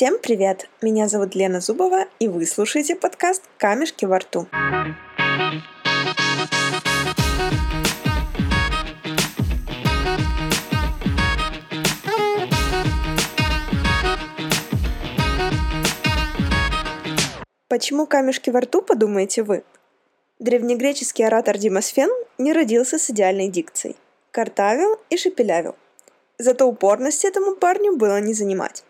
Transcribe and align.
Всем 0.00 0.18
привет! 0.18 0.66
Меня 0.80 1.08
зовут 1.08 1.34
Лена 1.34 1.60
Зубова, 1.60 2.06
и 2.20 2.26
вы 2.26 2.46
слушаете 2.46 2.96
подкаст 2.96 3.42
«Камешки 3.58 4.06
во 4.06 4.18
рту». 4.18 4.46
Почему 17.68 18.06
камешки 18.06 18.48
во 18.48 18.60
рту, 18.60 18.80
подумаете 18.80 19.42
вы? 19.42 19.64
Древнегреческий 20.38 21.26
оратор 21.26 21.58
Димосфен 21.58 22.08
не 22.38 22.54
родился 22.54 22.98
с 22.98 23.10
идеальной 23.10 23.48
дикцией. 23.48 23.96
Картавил 24.30 24.98
и 25.10 25.18
шепелявил. 25.18 25.74
Зато 26.38 26.66
упорности 26.66 27.26
этому 27.26 27.54
парню 27.54 27.98
было 27.98 28.18
не 28.22 28.32
занимать. 28.32 28.82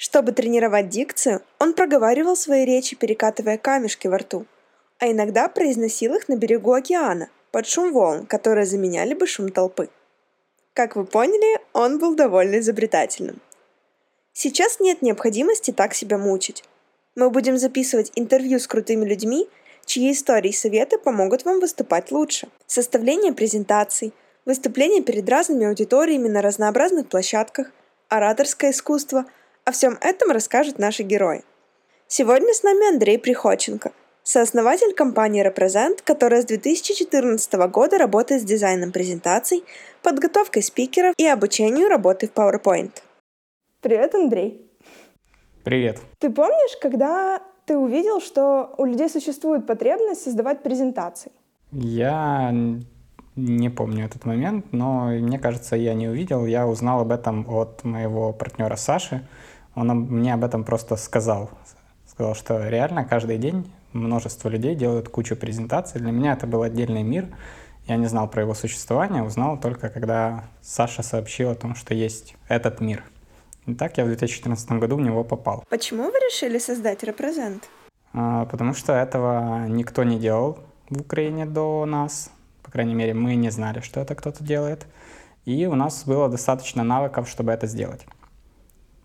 Чтобы 0.00 0.32
тренировать 0.32 0.88
дикцию, 0.88 1.42
он 1.58 1.74
проговаривал 1.74 2.34
свои 2.34 2.64
речи, 2.64 2.96
перекатывая 2.96 3.58
камешки 3.58 4.08
во 4.08 4.16
рту, 4.16 4.46
а 4.98 5.10
иногда 5.10 5.46
произносил 5.46 6.14
их 6.14 6.26
на 6.26 6.36
берегу 6.36 6.72
океана, 6.72 7.28
под 7.50 7.66
шум 7.66 7.92
волн, 7.92 8.24
которые 8.24 8.64
заменяли 8.64 9.12
бы 9.12 9.26
шум 9.26 9.50
толпы. 9.50 9.90
Как 10.72 10.96
вы 10.96 11.04
поняли, 11.04 11.60
он 11.74 11.98
был 11.98 12.14
довольно 12.14 12.60
изобретательным. 12.60 13.42
Сейчас 14.32 14.80
нет 14.80 15.02
необходимости 15.02 15.70
так 15.70 15.92
себя 15.92 16.16
мучить. 16.16 16.64
Мы 17.14 17.28
будем 17.28 17.58
записывать 17.58 18.10
интервью 18.14 18.58
с 18.58 18.66
крутыми 18.66 19.04
людьми, 19.04 19.50
чьи 19.84 20.12
истории 20.12 20.48
и 20.48 20.54
советы 20.54 20.96
помогут 20.96 21.44
вам 21.44 21.60
выступать 21.60 22.10
лучше. 22.10 22.48
Составление 22.66 23.34
презентаций, 23.34 24.14
выступления 24.46 25.02
перед 25.02 25.28
разными 25.28 25.66
аудиториями 25.66 26.28
на 26.28 26.40
разнообразных 26.40 27.06
площадках, 27.06 27.70
ораторское 28.08 28.70
искусство– 28.70 29.26
о 29.70 29.72
всем 29.72 29.96
этом 30.00 30.32
расскажут 30.32 30.80
наши 30.80 31.04
герои. 31.04 31.44
Сегодня 32.08 32.52
с 32.52 32.64
нами 32.64 32.92
Андрей 32.92 33.20
Приходченко, 33.20 33.92
сооснователь 34.24 34.92
компании 34.94 35.46
Represent, 35.46 36.00
которая 36.02 36.42
с 36.42 36.46
2014 36.46 37.52
года 37.70 37.96
работает 37.96 38.42
с 38.42 38.44
дизайном 38.44 38.90
презентаций, 38.90 39.62
подготовкой 40.02 40.64
спикеров 40.64 41.14
и 41.16 41.24
обучением 41.24 41.88
работы 41.88 42.26
в 42.26 42.36
PowerPoint. 42.36 42.90
Привет, 43.80 44.12
Андрей. 44.16 44.60
Привет. 45.62 46.00
Ты 46.18 46.30
помнишь, 46.30 46.76
когда 46.82 47.40
ты 47.64 47.76
увидел, 47.76 48.20
что 48.20 48.74
у 48.76 48.84
людей 48.86 49.08
существует 49.08 49.68
потребность 49.68 50.24
создавать 50.24 50.64
презентации? 50.64 51.30
Я 51.70 52.52
не 53.36 53.70
помню 53.70 54.06
этот 54.06 54.24
момент, 54.24 54.72
но 54.72 55.06
мне 55.06 55.38
кажется, 55.38 55.76
я 55.76 55.94
не 55.94 56.08
увидел. 56.08 56.44
Я 56.44 56.66
узнал 56.66 57.02
об 57.02 57.12
этом 57.12 57.48
от 57.48 57.84
моего 57.84 58.32
партнера 58.32 58.74
Саши. 58.74 59.24
Он 59.74 59.88
мне 59.88 60.34
об 60.34 60.44
этом 60.44 60.64
просто 60.64 60.96
сказал. 60.96 61.50
Сказал, 62.06 62.34
что 62.34 62.68
реально 62.68 63.04
каждый 63.04 63.38
день 63.38 63.70
множество 63.92 64.48
людей 64.48 64.74
делают 64.74 65.08
кучу 65.08 65.36
презентаций. 65.36 66.00
Для 66.00 66.10
меня 66.10 66.32
это 66.32 66.46
был 66.46 66.62
отдельный 66.62 67.02
мир. 67.02 67.28
Я 67.86 67.96
не 67.96 68.06
знал 68.06 68.28
про 68.28 68.42
его 68.42 68.54
существование, 68.54 69.22
узнал 69.22 69.58
только 69.58 69.88
когда 69.88 70.44
Саша 70.62 71.02
сообщил 71.02 71.50
о 71.50 71.54
том, 71.54 71.74
что 71.74 71.94
есть 71.94 72.36
этот 72.48 72.80
мир. 72.80 73.02
И 73.66 73.74
так 73.74 73.98
я 73.98 74.04
в 74.04 74.08
2014 74.08 74.70
году 74.72 74.96
в 74.96 75.00
него 75.00 75.24
попал. 75.24 75.64
Почему 75.68 76.04
вы 76.04 76.18
решили 76.18 76.58
создать 76.58 77.02
репрезент? 77.02 77.68
А, 78.12 78.46
потому 78.46 78.74
что 78.74 78.92
этого 78.92 79.66
никто 79.66 80.04
не 80.04 80.18
делал 80.18 80.58
в 80.88 81.00
Украине 81.00 81.46
до 81.46 81.84
нас. 81.86 82.30
По 82.62 82.70
крайней 82.70 82.94
мере, 82.94 83.14
мы 83.14 83.34
не 83.34 83.50
знали, 83.50 83.80
что 83.80 84.00
это 84.00 84.14
кто-то 84.14 84.42
делает. 84.44 84.86
И 85.44 85.66
у 85.66 85.74
нас 85.74 86.04
было 86.04 86.28
достаточно 86.28 86.82
навыков, 86.82 87.28
чтобы 87.28 87.52
это 87.52 87.66
сделать. 87.66 88.06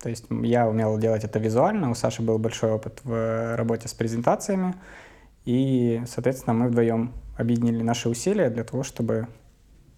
То 0.06 0.09
есть 0.09 0.25
я 0.30 0.70
умел 0.70 1.00
делать 1.00 1.23
это 1.23 1.39
визуально, 1.39 1.89
у 1.89 1.95
Саши 1.95 2.22
был 2.22 2.38
большой 2.38 2.73
опыт 2.73 3.00
в 3.03 3.56
работе 3.56 3.88
с 3.88 3.94
презентациями, 3.95 4.75
и, 5.45 6.03
соответственно, 6.06 6.53
мы 6.53 6.67
вдвоем 6.67 7.11
объединили 7.39 7.81
наши 7.81 8.08
усилия 8.08 8.52
для 8.52 8.64
того, 8.64 8.83
чтобы 8.83 9.27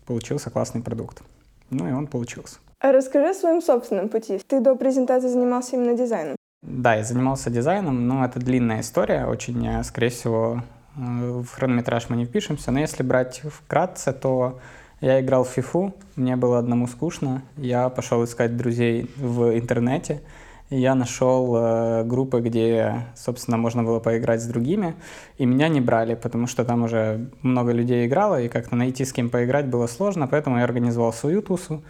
получился 0.06 0.50
классный 0.50 0.81
продукт. 0.81 1.23
Ну 1.72 1.90
и 1.90 1.91
он 1.91 2.07
получился. 2.07 2.59
А 2.79 2.94
расскажи 2.94 3.31
о 3.31 3.34
своем 3.34 3.62
собственном 3.62 4.07
пути. 4.07 4.40
Ты 4.47 4.62
до 4.62 4.75
презентации 4.75 5.28
занимался 5.28 5.75
именно 5.75 5.97
дизайном? 5.97 6.38
Да, 6.62 6.95
я 6.95 7.03
занимался 7.03 7.50
дизайном, 7.50 8.07
но 8.07 8.24
это 8.24 8.39
длинная 8.39 8.79
история, 8.79 9.25
очень, 9.25 9.68
э, 9.68 9.84
скорее 9.84 10.09
всего, 10.09 10.63
э, 10.95 11.01
в 11.01 11.50
хронометраж 11.50 12.07
мы 12.07 12.16
не 12.16 12.24
впишемся, 12.24 12.72
но 12.72 12.79
если 12.79 13.03
брать 13.03 13.41
вкратце, 13.44 14.13
то 14.13 14.57
я 15.02 15.22
играл 15.22 15.44
в 15.44 15.50
фифу, 15.50 15.94
мне 16.16 16.35
было 16.35 16.58
одному 16.58 16.88
скучно. 16.88 17.44
Я 17.56 17.90
пошел 17.90 18.24
искать 18.24 18.58
друзей 18.58 19.09
в 19.16 19.58
интернете. 19.58 20.22
Я 20.69 20.96
нашел 20.96 21.56
э, 21.56 22.03
группы, 22.03 22.41
где, 22.41 23.06
собственно, 23.16 23.57
можно 23.57 23.84
было 23.84 24.00
поиграть 24.00 24.41
с 24.41 24.47
другими, 24.47 24.96
и 25.38 25.46
меня 25.46 25.69
не 25.69 25.80
брали, 25.80 26.16
потому 26.16 26.46
что 26.46 26.66
там 26.66 26.84
уже 26.84 27.30
много 27.41 27.72
людей 27.72 28.06
играло, 28.06 28.41
и 28.41 28.50
как-то 28.50 28.75
найти 28.75 29.06
с 29.06 29.13
кем 29.13 29.30
поиграть 29.30 29.68
было 29.68 29.88
сложно, 29.88 30.28
поэтому 30.28 30.57
я 30.57 30.66
организовал 30.66 31.13
свою 31.13 31.41
тусу. 31.41 31.84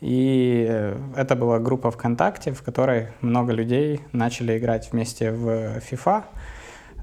И 0.00 0.66
э, 0.68 0.96
это 1.16 1.34
была 1.34 1.58
группа 1.58 1.90
ВКонтакте, 1.90 2.52
в 2.52 2.62
которой 2.62 3.08
много 3.22 3.52
людей 3.52 4.00
начали 4.12 4.56
играть 4.56 4.92
вместе 4.92 5.32
в 5.32 5.78
FIFA. 5.78 6.22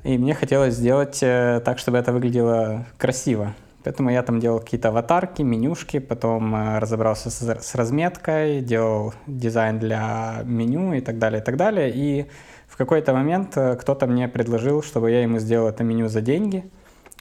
И 0.06 0.18
мне 0.18 0.34
хотелось 0.36 0.76
сделать 0.76 1.20
э, 1.22 1.62
так, 1.66 1.80
чтобы 1.80 1.98
это 1.98 2.14
выглядело 2.14 2.86
красиво. 2.98 3.56
Поэтому 3.84 4.09
я 4.09 4.23
там 4.23 4.40
делал 4.40 4.59
какие-то 4.59 4.90
аватарки, 4.90 5.41
менюшки, 5.41 6.00
потом 6.00 6.53
э, 6.53 6.79
разобрался 6.79 7.29
с, 7.29 7.75
разметкой, 7.75 8.62
делал 8.62 9.13
дизайн 9.25 9.79
для 9.79 10.41
меню 10.44 10.94
и 10.94 11.01
так 11.01 11.17
далее, 11.17 11.41
и 11.41 11.44
так 11.44 11.56
далее. 11.56 11.90
И 11.94 12.25
в 12.67 12.75
какой-то 12.75 13.13
момент 13.13 13.56
э, 13.56 13.78
кто-то 13.78 14.06
мне 14.06 14.28
предложил, 14.28 14.84
чтобы 14.84 15.12
я 15.12 15.22
ему 15.22 15.40
сделал 15.40 15.69
это 15.69 15.84
меню 15.84 16.09
за 16.09 16.19
деньги 16.22 16.69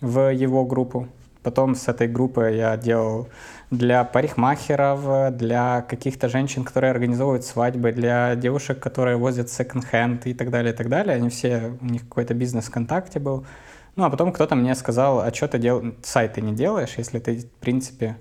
в 0.01 0.33
его 0.33 0.65
группу. 0.65 1.07
Потом 1.45 1.77
с 1.77 1.87
этой 1.87 2.09
группы 2.09 2.51
я 2.53 2.77
делал 2.77 3.29
для 3.71 4.03
парикмахеров, 4.03 5.37
для 5.37 5.83
каких-то 5.83 6.29
женщин, 6.29 6.65
которые 6.65 6.91
организовывают 6.91 7.45
свадьбы, 7.45 7.93
для 7.93 8.35
девушек, 8.35 8.81
которые 8.81 9.17
возят 9.17 9.49
секонд-хенд 9.49 10.27
и 10.27 10.35
так 10.35 10.51
далее, 10.51 10.73
и 10.73 10.77
так 10.77 10.89
далее. 10.89 11.15
Они 11.15 11.29
все, 11.29 11.73
у 11.81 11.85
них 11.85 12.03
какой-то 12.03 12.35
бизнес 12.35 12.65
ВКонтакте 12.65 13.21
был. 13.21 13.47
Ну, 13.99 14.05
а 14.05 14.11
потом 14.11 14.33
кто-то 14.33 14.55
мне 14.55 14.77
сказал, 14.77 15.19
а 15.19 15.35
что 15.35 15.49
ты 15.49 15.59
дел... 15.59 15.83
сайты 16.05 16.41
не 16.41 16.55
делаешь, 16.55 16.95
если 16.99 17.19
ты, 17.19 17.39
в 17.39 17.51
принципе, 17.59 18.17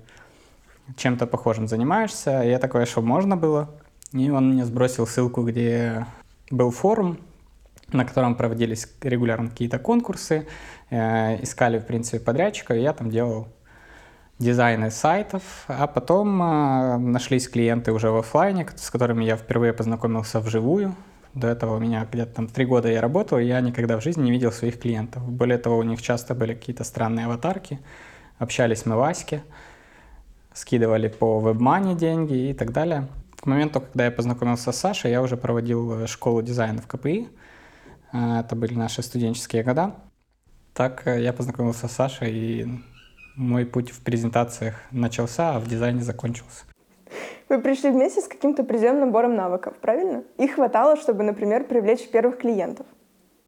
чем-то 0.96 1.28
похожим 1.28 1.68
занимаешься. 1.68 2.42
И 2.42 2.50
я 2.50 2.58
такой, 2.58 2.84
что 2.84 3.00
можно 3.00 3.36
было. 3.36 3.70
И 4.12 4.28
он 4.28 4.50
мне 4.50 4.64
сбросил 4.64 5.06
ссылку, 5.06 5.42
где 5.42 6.04
был 6.50 6.72
форум, 6.72 7.18
на 7.92 8.04
котором 8.04 8.34
проводились 8.34 8.88
регулярно 9.02 9.50
какие-то 9.50 9.78
конкурсы, 9.78 10.48
э, 10.90 11.40
искали, 11.44 11.78
в 11.78 11.86
принципе, 11.86 12.18
подрядчика, 12.18 12.74
и 12.74 12.82
я 12.82 12.92
там 12.92 13.08
делал 13.08 13.46
дизайны 14.40 14.90
сайтов, 14.90 15.42
а 15.68 15.86
потом 15.86 16.42
э, 16.42 16.96
нашлись 16.96 17.48
клиенты 17.48 17.92
уже 17.92 18.10
в 18.10 18.16
офлайне, 18.16 18.66
с 18.74 18.90
которыми 18.90 19.24
я 19.24 19.36
впервые 19.36 19.72
познакомился 19.72 20.40
вживую, 20.40 20.96
до 21.38 21.48
этого 21.48 21.76
у 21.76 21.78
меня 21.78 22.06
где-то 22.10 22.34
там 22.34 22.46
три 22.48 22.64
года 22.64 22.88
я 22.88 23.00
работал, 23.00 23.38
я 23.38 23.60
никогда 23.60 23.98
в 23.98 24.02
жизни 24.02 24.22
не 24.22 24.30
видел 24.30 24.52
своих 24.52 24.78
клиентов. 24.78 25.22
Более 25.28 25.58
того, 25.58 25.78
у 25.78 25.82
них 25.82 26.02
часто 26.02 26.34
были 26.34 26.54
какие-то 26.54 26.84
странные 26.84 27.26
аватарки. 27.26 27.80
Общались 28.38 28.86
мы 28.86 28.96
в 28.96 29.02
Аське, 29.02 29.42
скидывали 30.52 31.08
по 31.08 31.40
WebMoney 31.40 31.96
деньги 31.96 32.50
и 32.50 32.54
так 32.54 32.72
далее. 32.72 33.08
К 33.40 33.46
моменту, 33.46 33.80
когда 33.80 34.06
я 34.06 34.10
познакомился 34.10 34.72
с 34.72 34.76
Сашей, 34.76 35.10
я 35.10 35.22
уже 35.22 35.36
проводил 35.36 36.00
э, 36.00 36.06
школу 36.06 36.42
дизайна 36.42 36.82
в 36.82 36.86
КПИ. 36.86 37.28
Э, 38.12 38.40
это 38.40 38.56
были 38.56 38.74
наши 38.74 39.02
студенческие 39.02 39.62
года. 39.62 39.94
Так 40.74 41.06
э, 41.06 41.22
я 41.22 41.32
познакомился 41.32 41.86
с 41.86 41.92
Сашей, 41.92 42.32
и 42.32 42.82
мой 43.36 43.64
путь 43.64 43.90
в 43.90 44.00
презентациях 44.00 44.74
начался, 44.90 45.54
а 45.54 45.60
в 45.60 45.68
дизайне 45.68 46.02
закончился. 46.02 46.64
Вы 47.48 47.60
пришли 47.60 47.90
вместе 47.90 48.20
с 48.20 48.28
каким-то 48.28 48.62
определенным 48.62 49.06
набором 49.06 49.34
навыков, 49.34 49.74
правильно? 49.80 50.24
И 50.36 50.46
хватало, 50.46 50.96
чтобы, 50.96 51.22
например, 51.22 51.64
привлечь 51.64 52.08
первых 52.08 52.38
клиентов. 52.38 52.86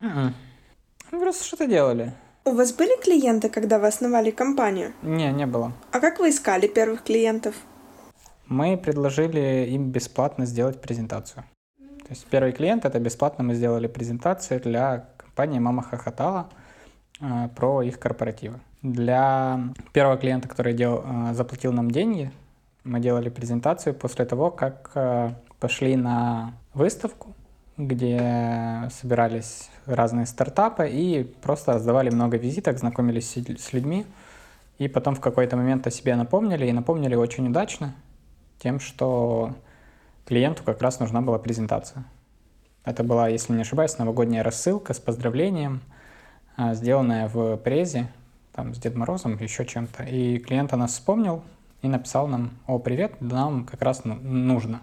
Mm-mm. 0.01 0.33
Мы 1.11 1.21
просто 1.21 1.45
что-то 1.45 1.67
делали. 1.67 2.13
У 2.45 2.53
вас 2.53 2.73
были 2.73 3.01
клиенты, 3.01 3.49
когда 3.49 3.79
вы 3.79 3.89
основали 3.89 4.31
компанию? 4.31 4.93
Не, 5.03 5.31
не 5.33 5.47
было. 5.47 5.73
А 5.93 6.01
как 6.01 6.19
вы 6.21 6.31
искали 6.31 6.67
первых 6.67 7.03
клиентов? 7.03 7.55
Мы 8.47 8.77
предложили 8.77 9.67
им 9.71 9.91
бесплатно 9.91 10.47
сделать 10.47 10.81
презентацию. 10.81 11.45
То 11.79 12.15
есть 12.15 12.27
первый 12.27 12.53
клиент 12.53 12.85
это 12.85 12.99
бесплатно 12.99 13.45
мы 13.45 13.55
сделали 13.55 13.87
презентацию 13.87 14.61
для 14.61 15.07
компании 15.17 15.61
Мама 15.61 15.83
Хохотала 15.83 16.49
э, 17.21 17.49
про 17.55 17.83
их 17.83 18.01
корпоративы. 18.01 18.59
Для 18.83 19.61
первого 19.93 20.17
клиента, 20.17 20.49
который 20.49 20.73
дел, 20.73 21.05
э, 21.05 21.35
заплатил 21.35 21.73
нам 21.73 21.91
деньги, 21.91 22.33
мы 22.85 23.01
делали 23.01 23.29
презентацию 23.29 23.95
после 23.95 24.25
того, 24.25 24.51
как 24.51 24.91
э, 24.95 25.31
пошли 25.59 25.97
на 25.97 26.55
выставку, 26.75 27.35
где 27.77 28.89
собирались 28.91 29.71
разные 29.87 30.27
стартапы 30.27 30.89
и 30.89 31.25
просто 31.25 31.75
раздавали 31.75 32.11
много 32.11 32.37
визиток, 32.37 32.79
знакомились 32.79 33.37
с 33.37 33.73
людьми. 33.73 34.07
И 34.79 34.89
потом 34.89 35.15
в 35.15 35.21
какой-то 35.21 35.57
момент 35.57 35.87
о 35.87 35.91
себе 35.91 36.17
напомнили, 36.17 36.67
и 36.67 36.73
напомнили 36.73 37.15
очень 37.15 37.49
удачно 37.49 37.95
тем, 38.59 38.81
что 38.81 39.55
клиенту 40.25 40.63
как 40.65 40.81
раз 40.81 41.01
нужна 41.01 41.21
была 41.21 41.39
презентация. 41.39 42.05
Это 42.85 43.05
была, 43.05 43.29
если 43.29 43.53
не 43.53 43.61
ошибаюсь, 43.61 43.99
новогодняя 43.99 44.43
рассылка 44.43 44.95
с 44.95 44.99
поздравлением, 44.99 45.83
а, 46.57 46.75
сделанная 46.75 47.29
в 47.29 47.57
презе, 47.59 48.09
там, 48.53 48.75
с 48.75 48.79
Дед 48.79 48.95
Морозом, 48.95 49.37
еще 49.37 49.67
чем-то. 49.67 50.05
И 50.05 50.39
клиент 50.39 50.73
о 50.73 50.77
нас 50.77 50.93
вспомнил 50.93 51.43
и 51.83 51.89
написал 51.89 52.27
нам, 52.27 52.51
о, 52.67 52.79
привет, 52.79 53.21
нам 53.21 53.65
как 53.65 53.83
раз 53.83 54.05
ну, 54.05 54.15
нужно. 54.15 54.81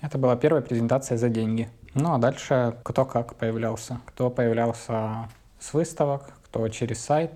Это 0.00 0.18
была 0.18 0.36
первая 0.36 0.62
презентация 0.62 1.18
за 1.18 1.28
деньги. 1.28 1.68
Ну 1.94 2.14
а 2.14 2.18
дальше 2.18 2.76
кто 2.82 3.04
как 3.04 3.36
появлялся. 3.36 4.00
Кто 4.06 4.30
появлялся 4.30 5.28
с 5.58 5.72
выставок, 5.72 6.32
кто 6.44 6.68
через 6.68 7.00
сайт, 7.00 7.32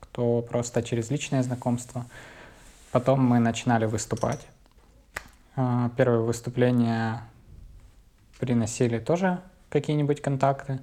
кто 0.00 0.42
просто 0.42 0.82
через 0.82 1.10
личное 1.10 1.42
знакомство. 1.42 2.06
Потом 2.92 3.24
мы 3.24 3.38
начинали 3.38 3.86
выступать. 3.86 4.40
А, 5.56 5.90
первое 5.96 6.20
выступление 6.20 7.20
приносили 8.38 8.98
тоже 8.98 9.40
какие-нибудь 9.68 10.20
контакты. 10.20 10.80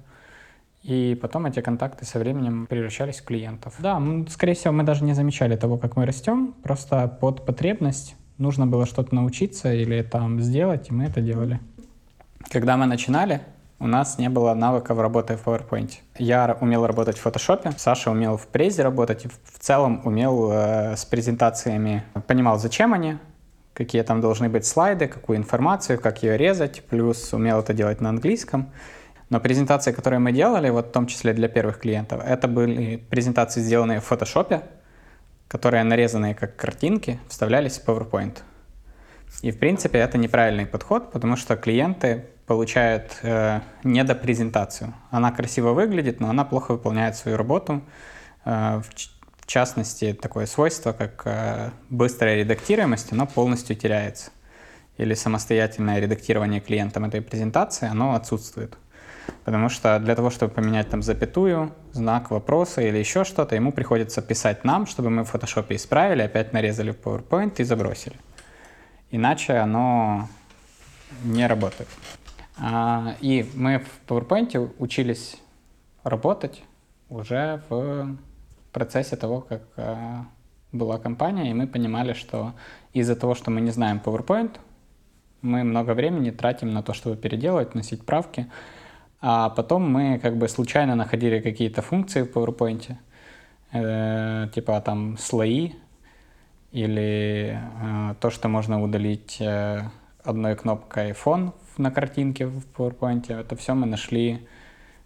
И 0.82 1.16
потом 1.20 1.46
эти 1.46 1.60
контакты 1.60 2.04
со 2.04 2.18
временем 2.18 2.66
превращались 2.66 3.20
в 3.20 3.24
клиентов. 3.24 3.74
Да, 3.78 4.02
скорее 4.28 4.54
всего, 4.54 4.72
мы 4.72 4.82
даже 4.82 5.04
не 5.04 5.14
замечали 5.14 5.56
того, 5.56 5.78
как 5.78 5.96
мы 5.96 6.06
растем. 6.06 6.54
Просто 6.62 7.06
под 7.06 7.46
потребность 7.46 8.16
нужно 8.38 8.66
было 8.66 8.84
что-то 8.84 9.14
научиться 9.14 9.72
или 9.72 10.02
там 10.02 10.40
сделать, 10.40 10.90
и 10.90 10.92
мы 10.92 11.04
это 11.04 11.20
делали. 11.20 11.60
Когда 12.50 12.76
мы 12.76 12.86
начинали, 12.86 13.42
у 13.78 13.86
нас 13.86 14.18
не 14.18 14.28
было 14.28 14.54
навыков 14.54 14.98
работы 14.98 15.36
в 15.36 15.46
PowerPoint. 15.46 15.90
Я 16.18 16.56
умел 16.60 16.86
работать 16.86 17.18
в 17.18 17.26
Photoshop, 17.26 17.74
Саша 17.76 18.10
умел 18.10 18.36
в 18.36 18.46
презе 18.46 18.82
работать, 18.82 19.26
в 19.26 19.58
целом 19.58 20.00
умел 20.04 20.50
э, 20.52 20.96
с 20.96 21.04
презентациями, 21.04 22.04
понимал, 22.26 22.58
зачем 22.58 22.94
они, 22.94 23.18
какие 23.74 24.02
там 24.02 24.20
должны 24.20 24.48
быть 24.48 24.66
слайды, 24.66 25.08
какую 25.08 25.38
информацию, 25.38 25.98
как 26.00 26.22
ее 26.22 26.36
резать, 26.36 26.84
плюс 26.84 27.32
умел 27.32 27.60
это 27.60 27.72
делать 27.74 28.00
на 28.00 28.10
английском. 28.10 28.70
Но 29.32 29.40
презентации, 29.40 29.92
которые 29.92 30.20
мы 30.20 30.30
делали, 30.30 30.68
вот 30.68 30.88
в 30.88 30.90
том 30.90 31.06
числе 31.06 31.32
для 31.32 31.48
первых 31.48 31.78
клиентов, 31.78 32.22
это 32.22 32.48
были 32.48 32.96
презентации, 32.96 33.62
сделанные 33.62 34.00
в 34.00 34.12
Photoshop, 34.12 34.62
которые 35.48 35.84
нарезанные 35.84 36.34
как 36.34 36.54
картинки, 36.56 37.18
вставлялись 37.28 37.78
в 37.78 37.88
PowerPoint. 37.88 38.40
И 39.40 39.50
в 39.50 39.58
принципе 39.58 40.00
это 40.00 40.18
неправильный 40.18 40.66
подход, 40.66 41.12
потому 41.12 41.36
что 41.36 41.56
клиенты 41.56 42.26
получают 42.46 43.20
э, 43.22 43.60
недопрезентацию. 43.84 44.92
Она 45.10 45.32
красиво 45.32 45.72
выглядит, 45.72 46.20
но 46.20 46.28
она 46.28 46.44
плохо 46.44 46.72
выполняет 46.72 47.16
свою 47.16 47.38
работу. 47.38 47.80
Э, 48.44 48.82
в, 48.82 48.90
в 49.40 49.46
частности, 49.46 50.12
такое 50.12 50.44
свойство, 50.44 50.92
как 50.92 51.22
э, 51.24 51.70
быстрая 51.88 52.36
редактируемость, 52.36 53.12
оно 53.12 53.26
полностью 53.26 53.76
теряется. 53.76 54.30
Или 54.98 55.14
самостоятельное 55.14 56.00
редактирование 56.00 56.60
клиентам 56.60 57.06
этой 57.06 57.22
презентации, 57.22 57.88
оно 57.88 58.12
отсутствует. 58.12 58.76
Потому 59.44 59.68
что 59.68 59.98
для 59.98 60.14
того, 60.14 60.30
чтобы 60.30 60.52
поменять 60.52 60.90
там 60.90 61.02
запятую, 61.02 61.72
знак 61.92 62.30
вопроса 62.30 62.80
или 62.80 62.98
еще 62.98 63.24
что-то, 63.24 63.54
ему 63.54 63.72
приходится 63.72 64.22
писать 64.22 64.64
нам, 64.64 64.86
чтобы 64.86 65.10
мы 65.10 65.24
в 65.24 65.34
Photoshop 65.34 65.66
исправили, 65.70 66.22
опять 66.22 66.52
нарезали 66.52 66.92
в 66.92 67.00
PowerPoint 67.00 67.54
и 67.58 67.64
забросили. 67.64 68.16
Иначе 69.10 69.54
оно 69.54 70.28
не 71.24 71.46
работает. 71.46 71.88
А, 72.58 73.14
и 73.20 73.48
мы 73.54 73.80
в 73.80 74.10
PowerPoint 74.10 74.74
учились 74.78 75.36
работать 76.04 76.62
уже 77.08 77.62
в 77.68 78.16
процессе 78.72 79.16
того, 79.16 79.40
как 79.40 79.62
а, 79.76 80.24
была 80.72 80.98
компания, 80.98 81.50
и 81.50 81.54
мы 81.54 81.66
понимали, 81.66 82.12
что 82.12 82.54
из-за 82.92 83.16
того, 83.16 83.34
что 83.34 83.50
мы 83.50 83.60
не 83.60 83.70
знаем 83.70 84.00
PowerPoint, 84.04 84.56
мы 85.42 85.64
много 85.64 85.92
времени 85.94 86.30
тратим 86.30 86.72
на 86.72 86.82
то, 86.82 86.94
чтобы 86.94 87.16
переделывать, 87.16 87.74
носить 87.74 88.06
правки, 88.06 88.46
а 89.22 89.50
потом 89.50 89.88
мы 89.88 90.18
как 90.18 90.36
бы 90.36 90.48
случайно 90.48 90.96
находили 90.96 91.40
какие-то 91.40 91.80
функции 91.80 92.22
в 92.22 92.36
PowerPoint, 92.36 92.96
э, 93.72 94.48
типа 94.52 94.80
там 94.80 95.16
слои 95.16 95.72
или 96.72 97.58
э, 97.58 98.14
то, 98.20 98.30
что 98.30 98.48
можно 98.48 98.82
удалить 98.82 99.36
э, 99.40 99.82
одной 100.24 100.56
кнопкой 100.56 101.12
фон 101.12 101.54
на 101.78 101.90
картинке 101.90 102.46
в 102.46 102.64
PowerPoint. 102.76 103.32
Это 103.32 103.54
все 103.54 103.74
мы 103.74 103.86
нашли 103.86 104.46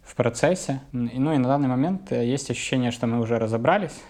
в 0.03 0.15
процессе. 0.15 0.81
Ну 0.93 1.35
и 1.35 1.39
на 1.39 1.49
данный 1.49 1.69
момент 1.69 2.11
э, 2.13 2.25
есть 2.25 2.51
ощущение, 2.51 2.93
что 2.93 3.07
мы 3.07 3.21
уже 3.21 3.39
разобрались. 3.39 4.01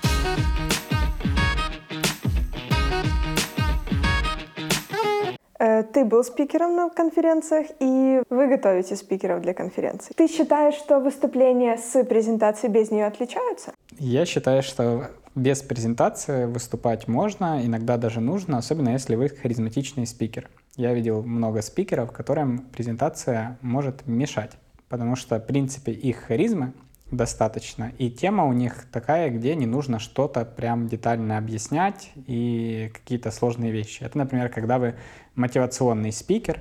Ты 5.96 6.04
был 6.04 6.22
спикером 6.22 6.76
на 6.76 6.90
конференциях, 6.90 7.68
и 7.80 8.20
вы 8.28 8.48
готовите 8.48 8.96
спикеров 8.96 9.40
для 9.40 9.54
конференций. 9.54 10.12
Ты 10.14 10.28
считаешь, 10.28 10.74
что 10.74 11.00
выступления 11.00 11.78
с 11.78 12.04
презентацией 12.04 12.70
без 12.70 12.90
нее 12.90 13.06
отличаются? 13.06 13.72
Я 13.98 14.26
считаю, 14.26 14.62
что 14.62 15.06
без 15.34 15.62
презентации 15.62 16.44
выступать 16.44 17.08
можно, 17.08 17.64
иногда 17.64 17.96
даже 17.96 18.20
нужно, 18.20 18.58
особенно 18.58 18.90
если 18.90 19.14
вы 19.14 19.30
харизматичный 19.30 20.06
спикер. 20.06 20.50
Я 20.76 20.92
видел 20.92 21.22
много 21.22 21.62
спикеров, 21.62 22.12
которым 22.12 22.58
презентация 22.58 23.56
может 23.62 24.06
мешать, 24.06 24.52
потому 24.90 25.16
что, 25.16 25.38
в 25.38 25.46
принципе, 25.46 25.92
их 25.92 26.18
харизмы 26.18 26.74
достаточно. 27.10 27.92
И 27.98 28.10
тема 28.10 28.44
у 28.44 28.52
них 28.52 28.86
такая, 28.90 29.30
где 29.30 29.54
не 29.54 29.66
нужно 29.66 29.98
что-то 29.98 30.44
прям 30.44 30.88
детально 30.88 31.38
объяснять 31.38 32.10
и 32.26 32.90
какие-то 32.92 33.30
сложные 33.30 33.70
вещи. 33.72 34.02
Это, 34.02 34.18
например, 34.18 34.48
когда 34.48 34.78
вы 34.78 34.96
мотивационный 35.34 36.12
спикер, 36.12 36.60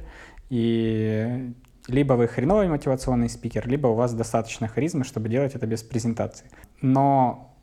и 0.49 1.53
либо 1.87 2.13
вы 2.13 2.27
хреновый 2.27 2.67
мотивационный 2.67 3.29
спикер, 3.29 3.67
либо 3.67 3.87
у 3.87 3.95
вас 3.95 4.13
достаточно 4.13 4.67
харизмы, 4.67 5.03
чтобы 5.03 5.29
делать 5.29 5.55
это 5.55 5.65
без 5.65 5.83
презентации. 5.83 6.45
Но 6.81 7.55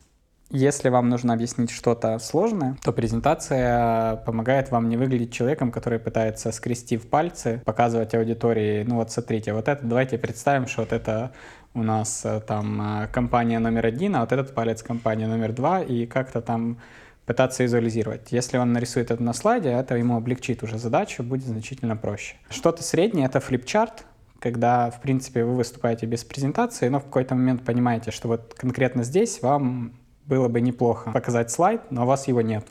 если 0.54 0.90
вам 0.90 1.08
нужно 1.08 1.32
объяснить 1.32 1.70
что-то 1.70 2.18
сложное, 2.18 2.76
то 2.84 2.92
презентация 2.92 4.16
помогает 4.16 4.70
вам 4.70 4.90
не 4.90 4.98
выглядеть 4.98 5.32
человеком, 5.32 5.72
который 5.72 5.98
пытается 5.98 6.52
скрести 6.52 6.98
в 6.98 7.08
пальцы, 7.08 7.62
показывать 7.64 8.14
аудитории, 8.14 8.84
ну 8.86 8.96
вот 8.96 9.10
смотрите, 9.10 9.54
вот 9.54 9.68
это, 9.68 9.82
давайте 9.82 10.18
представим, 10.18 10.66
что 10.66 10.82
вот 10.82 10.92
это 10.92 11.32
у 11.74 11.82
нас 11.82 12.24
э, 12.24 12.40
там 12.40 13.02
э, 13.02 13.08
компания 13.08 13.58
номер 13.58 13.86
один, 13.86 14.16
а 14.16 14.20
вот 14.20 14.32
этот 14.32 14.54
палец 14.54 14.82
компания 14.82 15.26
номер 15.26 15.52
два, 15.52 15.82
и 15.82 16.06
как-то 16.06 16.40
там 16.40 16.78
пытаться 17.26 17.62
визуализировать. 17.62 18.32
Если 18.32 18.58
он 18.58 18.72
нарисует 18.72 19.10
это 19.10 19.22
на 19.22 19.32
слайде, 19.32 19.70
это 19.70 19.96
ему 19.96 20.16
облегчит 20.16 20.62
уже 20.62 20.78
задачу, 20.78 21.22
будет 21.22 21.46
значительно 21.46 21.96
проще. 21.96 22.36
Что-то 22.50 22.82
среднее— 22.82 23.26
это 23.26 23.40
флипчарт, 23.40 24.04
когда, 24.38 24.90
в 24.90 25.00
принципе, 25.00 25.44
вы 25.44 25.54
выступаете 25.54 26.06
без 26.06 26.24
презентации, 26.24 26.88
но 26.88 26.98
в 26.98 27.04
какой-то 27.04 27.34
момент 27.34 27.64
понимаете, 27.64 28.10
что 28.10 28.28
вот 28.28 28.54
конкретно 28.54 29.04
здесь 29.04 29.40
вам 29.40 29.92
было 30.26 30.48
бы 30.48 30.60
неплохо 30.60 31.12
показать 31.12 31.50
слайд, 31.50 31.80
но 31.90 32.02
у 32.02 32.06
вас 32.06 32.26
его 32.28 32.42
нет. 32.42 32.66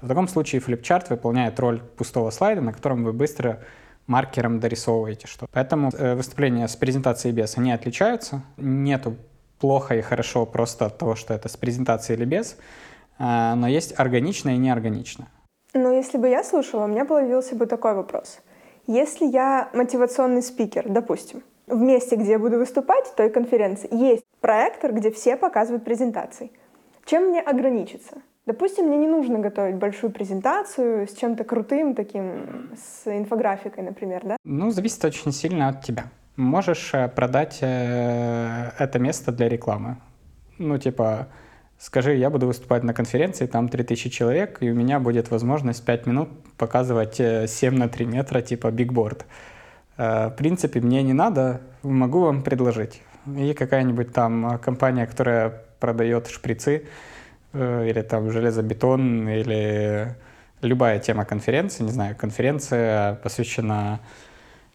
То 0.00 0.06
в 0.06 0.08
таком 0.08 0.26
случае 0.26 0.60
флипчарт 0.60 1.10
выполняет 1.10 1.60
роль 1.60 1.80
пустого 1.80 2.30
слайда, 2.30 2.62
на 2.62 2.72
котором 2.72 3.04
вы 3.04 3.12
быстро 3.12 3.60
маркером 4.12 4.60
дорисовываете 4.60 5.26
что. 5.26 5.46
Поэтому 5.52 5.90
э, 5.90 6.14
выступления 6.14 6.68
с 6.68 6.76
презентацией 6.76 7.34
без, 7.34 7.58
они 7.58 7.72
отличаются. 7.72 8.42
Нету 8.56 9.16
плохо 9.58 9.94
и 9.94 10.02
хорошо 10.02 10.46
просто 10.46 10.86
от 10.86 10.98
того, 10.98 11.14
что 11.14 11.34
это 11.34 11.48
с 11.48 11.56
презентацией 11.56 12.18
или 12.18 12.26
без, 12.26 12.56
э, 13.18 13.54
но 13.54 13.66
есть 13.68 13.98
органичное 13.98 14.54
и 14.54 14.58
неорганичное. 14.58 15.28
Ну, 15.74 15.96
если 15.96 16.18
бы 16.18 16.28
я 16.28 16.44
слушала, 16.44 16.84
у 16.84 16.88
меня 16.88 17.04
появился 17.04 17.56
бы 17.56 17.66
такой 17.66 17.94
вопрос. 17.94 18.40
Если 18.86 19.26
я 19.26 19.70
мотивационный 19.72 20.42
спикер, 20.42 20.88
допустим, 20.88 21.42
в 21.66 21.80
месте, 21.80 22.16
где 22.16 22.32
я 22.32 22.38
буду 22.38 22.58
выступать, 22.58 23.14
той 23.16 23.30
конференции, 23.30 23.88
есть 23.94 24.24
проектор, 24.40 24.92
где 24.92 25.10
все 25.10 25.36
показывают 25.36 25.84
презентации– 25.84 26.50
чем 27.04 27.28
мне 27.28 27.40
ограничиться? 27.40 28.22
Допустим, 28.44 28.86
мне 28.86 28.96
не 28.96 29.06
нужно 29.06 29.38
готовить 29.38 29.76
большую 29.76 30.12
презентацию 30.12 31.06
с 31.06 31.14
чем-то 31.14 31.44
крутым 31.44 31.94
таким, 31.94 32.70
с 32.76 33.06
инфографикой, 33.06 33.84
например, 33.84 34.22
да? 34.24 34.36
Ну, 34.44 34.70
зависит 34.70 35.04
очень 35.04 35.32
сильно 35.32 35.68
от 35.68 35.84
тебя. 35.84 36.04
Можешь 36.36 36.92
э, 36.92 37.08
продать 37.08 37.58
э, 37.60 38.70
это 38.78 38.98
место 38.98 39.30
для 39.30 39.48
рекламы. 39.48 39.98
Ну, 40.58 40.76
типа, 40.76 41.28
скажи, 41.78 42.16
я 42.16 42.30
буду 42.30 42.48
выступать 42.48 42.82
на 42.82 42.92
конференции, 42.94 43.46
там 43.46 43.68
3000 43.68 44.10
человек, 44.10 44.58
и 44.60 44.70
у 44.70 44.74
меня 44.74 44.98
будет 44.98 45.30
возможность 45.30 45.84
5 45.84 46.06
минут 46.06 46.28
показывать 46.56 47.16
7 47.16 47.74
э, 47.74 47.78
на 47.78 47.88
3 47.88 48.06
метра, 48.06 48.40
типа 48.40 48.72
бигборд. 48.72 49.24
В 49.98 50.34
принципе, 50.36 50.80
мне 50.80 51.02
не 51.02 51.12
надо, 51.12 51.60
могу 51.82 52.20
вам 52.20 52.42
предложить. 52.42 53.02
И 53.26 53.52
какая-нибудь 53.52 54.12
там 54.12 54.58
компания, 54.58 55.06
которая 55.06 55.62
продает 55.78 56.28
шприцы, 56.28 56.86
или 57.53 58.01
там 58.01 58.31
железобетон, 58.31 59.29
или 59.29 60.15
любая 60.61 60.99
тема 60.99 61.25
конференции, 61.25 61.83
не 61.83 61.91
знаю, 61.91 62.15
конференция 62.15 63.15
посвящена 63.15 63.99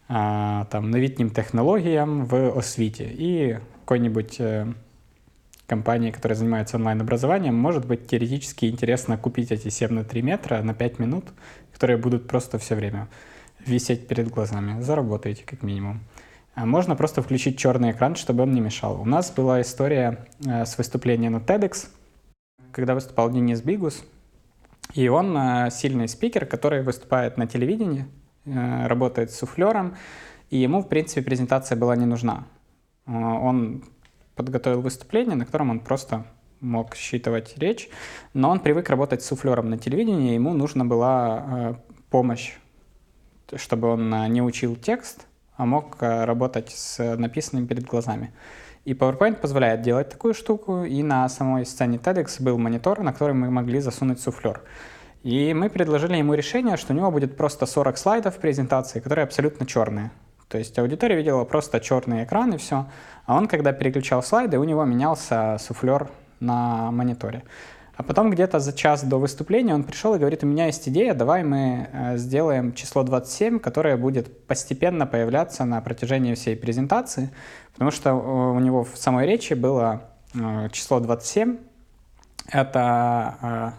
а, 0.07 0.65
там 0.69 0.91
новітнім 0.91 1.29
технологиям 1.29 2.25
в 2.25 2.57
освіті. 2.57 3.03
И 3.03 3.57
какой-нибудь 3.85 4.37
э, 4.39 4.73
компании, 5.67 6.11
которая 6.11 6.37
занимается 6.37 6.77
онлайн-образованием, 6.77 7.55
может 7.55 7.85
быть 7.85 8.07
теоретически 8.07 8.65
интересно 8.65 9.17
купить 9.17 9.51
эти 9.51 9.69
7 9.69 9.93
на 9.93 10.03
3 10.03 10.21
метра 10.21 10.61
на 10.61 10.73
5 10.73 10.99
минут, 10.99 11.25
которые 11.73 11.97
будут 11.97 12.27
просто 12.27 12.57
все 12.57 12.75
время 12.75 13.07
висеть 13.65 14.07
перед 14.07 14.29
глазами. 14.29 14.81
Заработаете 14.81 15.43
как 15.45 15.63
минимум. 15.63 15.99
А 16.55 16.65
можно 16.65 16.95
просто 16.95 17.21
включить 17.21 17.57
черный 17.57 17.91
экран, 17.91 18.15
чтобы 18.15 18.43
он 18.43 18.51
не 18.51 18.61
мешал. 18.61 19.01
У 19.01 19.05
нас 19.05 19.31
была 19.31 19.61
история 19.61 20.17
э, 20.45 20.65
с 20.65 20.77
выступлением 20.77 21.33
на 21.33 21.37
TEDx, 21.37 21.87
когда 22.72 22.94
выступал 22.94 23.30
Денис 23.30 23.60
Бигус, 23.60 24.04
и 24.94 25.08
он 25.08 25.36
э, 25.36 25.70
сильный 25.70 26.08
спикер, 26.08 26.46
который 26.46 26.82
выступает 26.82 27.36
на 27.36 27.46
телевидении, 27.46 28.06
э, 28.44 28.86
работает 28.86 29.30
с 29.30 29.38
суфлером, 29.38 29.96
и 30.50 30.58
ему, 30.58 30.80
в 30.80 30.88
принципе, 30.88 31.22
презентация 31.22 31.76
была 31.76 31.94
не 31.96 32.06
нужна. 32.06 32.46
Он 33.06 33.84
подготовил 34.34 34.80
выступление, 34.80 35.34
на 35.34 35.44
котором 35.44 35.70
он 35.70 35.80
просто 35.80 36.24
мог 36.60 36.94
считывать 36.94 37.56
речь, 37.58 37.88
но 38.34 38.50
он 38.50 38.60
привык 38.60 38.88
работать 38.90 39.22
с 39.22 39.26
суфлером 39.26 39.70
на 39.70 39.78
телевидении, 39.78 40.34
ему 40.34 40.52
нужна 40.54 40.84
была 40.84 41.80
помощь, 42.10 42.56
чтобы 43.56 43.88
он 43.88 44.10
не 44.32 44.42
учил 44.42 44.76
текст, 44.76 45.26
а 45.58 45.66
мог 45.66 45.96
э, 46.00 46.24
работать 46.24 46.70
с 46.70 47.16
написанным 47.16 47.66
перед 47.66 47.84
глазами. 47.84 48.32
И 48.88 48.94
PowerPoint 48.94 49.36
позволяет 49.36 49.82
делать 49.82 50.08
такую 50.08 50.32
штуку, 50.32 50.84
и 50.84 51.02
на 51.02 51.28
самой 51.28 51.66
сцене 51.66 51.98
TEDx 51.98 52.42
был 52.42 52.56
монитор, 52.56 53.02
на 53.02 53.12
который 53.12 53.34
мы 53.34 53.50
могли 53.50 53.80
засунуть 53.80 54.18
суфлер. 54.18 54.62
И 55.22 55.52
мы 55.52 55.68
предложили 55.68 56.16
ему 56.16 56.32
решение, 56.32 56.78
что 56.78 56.94
у 56.94 56.96
него 56.96 57.10
будет 57.10 57.36
просто 57.36 57.66
40 57.66 57.98
слайдов 57.98 58.38
презентации, 58.38 59.00
которые 59.00 59.24
абсолютно 59.24 59.66
черные. 59.66 60.10
То 60.48 60.56
есть 60.56 60.78
аудитория 60.78 61.16
видела 61.16 61.44
просто 61.44 61.80
черный 61.80 62.24
экран 62.24 62.54
и 62.54 62.56
все. 62.56 62.86
А 63.26 63.36
он, 63.36 63.46
когда 63.46 63.74
переключал 63.74 64.22
слайды, 64.22 64.58
у 64.58 64.64
него 64.64 64.82
менялся 64.86 65.58
суфлер 65.60 66.08
на 66.40 66.90
мониторе. 66.90 67.42
А 67.98 68.04
потом 68.04 68.30
где-то 68.30 68.60
за 68.60 68.72
час 68.72 69.02
до 69.02 69.18
выступления 69.18 69.74
он 69.74 69.82
пришел 69.82 70.14
и 70.14 70.18
говорит, 70.18 70.44
у 70.44 70.46
меня 70.46 70.66
есть 70.66 70.88
идея, 70.88 71.14
давай 71.14 71.42
мы 71.42 71.88
э, 71.92 72.16
сделаем 72.16 72.72
число 72.72 73.02
27, 73.02 73.58
которое 73.58 73.96
будет 73.96 74.46
постепенно 74.46 75.04
появляться 75.04 75.64
на 75.64 75.80
протяжении 75.80 76.34
всей 76.34 76.54
презентации, 76.54 77.30
потому 77.72 77.90
что 77.90 78.10
э, 78.10 78.12
у 78.14 78.60
него 78.60 78.84
в 78.84 78.96
самой 78.96 79.26
речи 79.26 79.54
было 79.54 80.02
э, 80.32 80.68
число 80.70 81.00
27. 81.00 81.58
Это 82.52 83.74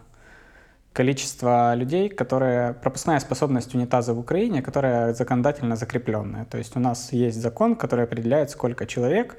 количество 0.92 1.74
людей, 1.76 2.10
которые 2.10 2.74
пропускная 2.74 3.20
способность 3.22 3.74
унитаза 3.74 4.14
в 4.14 4.20
Украине, 4.20 4.62
которая 4.62 5.14
законодательно 5.14 5.78
закрепленная. 5.78 6.44
То 6.44 6.58
есть 6.58 6.76
у 6.76 6.80
нас 6.82 7.14
есть 7.14 7.42
закон, 7.42 7.78
который 7.78 8.04
определяет, 8.04 8.50
сколько 8.50 8.86
человек 8.86 9.38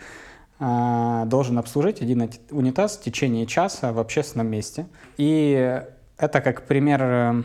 должен 0.61 1.59
обслужить 1.59 2.02
один 2.02 2.31
унитаз 2.50 2.99
в 2.99 3.02
течение 3.02 3.47
часа 3.47 3.93
в 3.93 3.99
общественном 3.99 4.49
месте. 4.49 4.87
И 5.17 5.83
это 6.19 6.40
как 6.43 6.67
пример 6.67 7.00
э, 7.02 7.43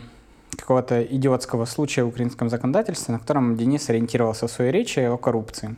какого-то 0.56 1.02
идиотского 1.02 1.64
случая 1.64 2.04
в 2.04 2.08
украинском 2.08 2.50
законодательстве, 2.50 3.14
на 3.14 3.18
котором 3.18 3.56
Денис 3.56 3.88
ориентировался 3.88 4.46
в 4.46 4.50
своей 4.50 4.70
речи 4.70 5.00
о 5.00 5.16
коррупции. 5.16 5.76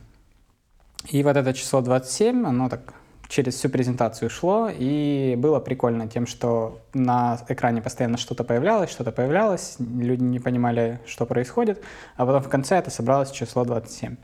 И 1.07 1.23
вот 1.23 1.37
это 1.37 1.53
число 1.53 1.81
27, 1.81 2.45
оно 2.45 2.67
так 2.67 2.93
через 3.29 3.55
всю 3.55 3.69
презентацию 3.69 4.29
шло, 4.29 4.69
и 4.69 5.35
было 5.37 5.59
прикольно 5.59 6.07
тем, 6.07 6.27
что 6.27 6.79
на 6.93 7.39
экране 7.47 7.81
постоянно 7.81 8.17
что-то 8.17 8.43
появлялось, 8.43 8.89
что-то 8.89 9.11
появлялось, 9.11 9.75
люди 9.79 10.23
не 10.23 10.39
понимали, 10.39 10.99
что 11.05 11.25
происходит, 11.25 11.81
а 12.17 12.25
потом 12.25 12.41
в 12.41 12.49
конце 12.49 12.75
это 12.77 12.89
собралось 12.89 13.31
число 13.31 13.63
27. 13.63 14.17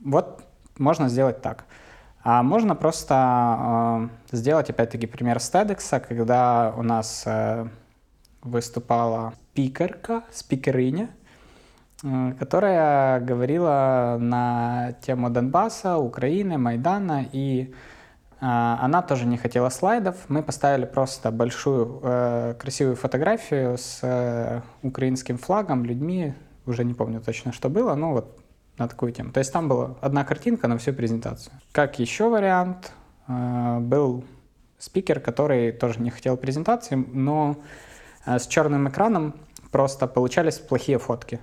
Вот 0.00 0.42
можно 0.78 1.08
сделать 1.08 1.42
так. 1.42 1.66
А 2.28 2.42
можно 2.42 2.74
просто 2.74 4.08
э, 4.32 4.36
сделать, 4.36 4.68
опять-таки, 4.68 5.06
пример 5.06 5.38
с 5.38 5.48
TEDx, 5.48 6.00
когда 6.00 6.74
у 6.76 6.82
нас 6.82 7.22
э, 7.24 7.68
выступала 8.42 9.32
спикерка, 9.52 10.24
спикерыня, 10.32 11.10
э, 12.02 12.32
которая 12.36 13.20
говорила 13.20 14.16
на 14.18 14.94
тему 15.02 15.30
Донбасса, 15.30 15.98
Украины, 15.98 16.58
Майдана, 16.58 17.26
и 17.30 17.72
э, 17.72 17.72
она 18.40 19.02
тоже 19.02 19.24
не 19.24 19.36
хотела 19.36 19.68
слайдов. 19.68 20.16
Мы 20.26 20.42
поставили 20.42 20.84
просто 20.84 21.30
большую 21.30 22.00
э, 22.02 22.54
красивую 22.58 22.96
фотографию 22.96 23.78
с 23.78 24.00
э, 24.02 24.62
украинским 24.82 25.38
флагом, 25.38 25.84
людьми, 25.84 26.34
уже 26.66 26.84
не 26.84 26.94
помню 26.94 27.20
точно, 27.20 27.52
что 27.52 27.68
было, 27.68 27.94
но 27.94 28.14
вот 28.14 28.45
на 28.78 28.88
такую 28.88 29.12
тему. 29.12 29.32
То 29.32 29.38
есть 29.38 29.52
там 29.52 29.68
была 29.68 29.96
одна 30.00 30.24
картинка 30.24 30.68
на 30.68 30.76
всю 30.78 30.92
презентацию. 30.92 31.54
Как 31.72 31.98
еще 31.98 32.28
вариант, 32.28 32.92
э, 33.28 33.78
был 33.80 34.24
спикер, 34.78 35.20
который 35.20 35.72
тоже 35.72 36.00
не 36.00 36.10
хотел 36.10 36.36
презентации, 36.36 36.96
но 36.96 37.56
э, 38.26 38.38
с 38.38 38.46
черным 38.46 38.88
экраном 38.88 39.34
просто 39.70 40.06
получались 40.06 40.58
плохие 40.58 40.98
фотки. 40.98 41.40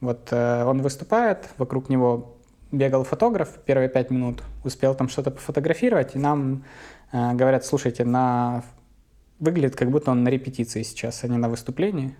Вот 0.00 0.28
э, 0.30 0.64
он 0.64 0.82
выступает, 0.82 1.48
вокруг 1.58 1.88
него 1.88 2.36
бегал 2.70 3.04
фотограф 3.04 3.58
первые 3.66 3.88
пять 3.88 4.10
минут, 4.10 4.42
успел 4.64 4.94
там 4.94 5.08
что-то 5.08 5.30
пофотографировать, 5.30 6.16
и 6.16 6.18
нам 6.18 6.64
говорят, 7.12 7.66
слушайте, 7.66 8.06
на... 8.06 8.64
выглядит 9.38 9.76
как 9.76 9.90
будто 9.90 10.10
он 10.10 10.24
на 10.24 10.30
репетиции 10.30 10.82
сейчас, 10.82 11.22
а 11.24 11.28
не 11.28 11.36
на 11.36 11.50
выступлении. 11.50 12.16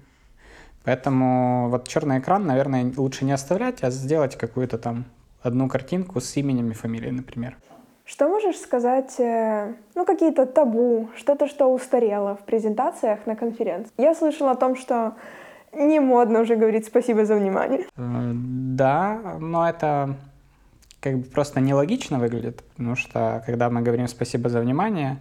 Поэтому 0.85 1.69
вот 1.69 1.89
черный 1.89 2.19
экран, 2.19 2.47
наверное, 2.47 2.93
лучше 2.97 3.25
не 3.25 3.33
оставлять, 3.33 3.83
а 3.83 3.91
сделать 3.91 4.37
какую-то 4.37 4.79
там 4.79 5.05
одну 5.43 5.69
картинку 5.69 6.21
с 6.21 6.37
именем 6.37 6.71
и 6.71 6.75
фамилией, 6.75 7.13
например. 7.13 7.57
Что 8.05 8.29
можешь 8.29 8.59
сказать, 8.59 9.15
э, 9.21 9.75
ну, 9.95 10.05
какие-то 10.05 10.45
табу, 10.47 11.09
что-то, 11.17 11.47
что 11.47 11.73
устарело 11.73 12.37
в 12.37 12.45
презентациях 12.45 13.27
на 13.27 13.37
конференции? 13.37 13.93
Я 13.97 14.15
слышала 14.15 14.51
о 14.51 14.57
том, 14.57 14.77
что 14.77 15.15
не 15.73 16.01
модно 16.01 16.41
уже 16.41 16.57
говорить 16.57 16.85
спасибо 16.85 17.25
за 17.25 17.37
внимание. 17.37 17.87
Э, 17.97 18.33
да, 18.35 19.37
но 19.39 19.69
это 19.69 20.17
как 21.01 21.19
бы 21.19 21.25
просто 21.25 21.61
нелогично 21.61 22.19
выглядит, 22.19 22.65
потому 22.77 22.97
что 22.97 23.43
когда 23.47 23.71
мы 23.71 23.83
говорим 23.83 24.09
спасибо 24.09 24.49
за 24.49 24.61
внимание, 24.61 25.19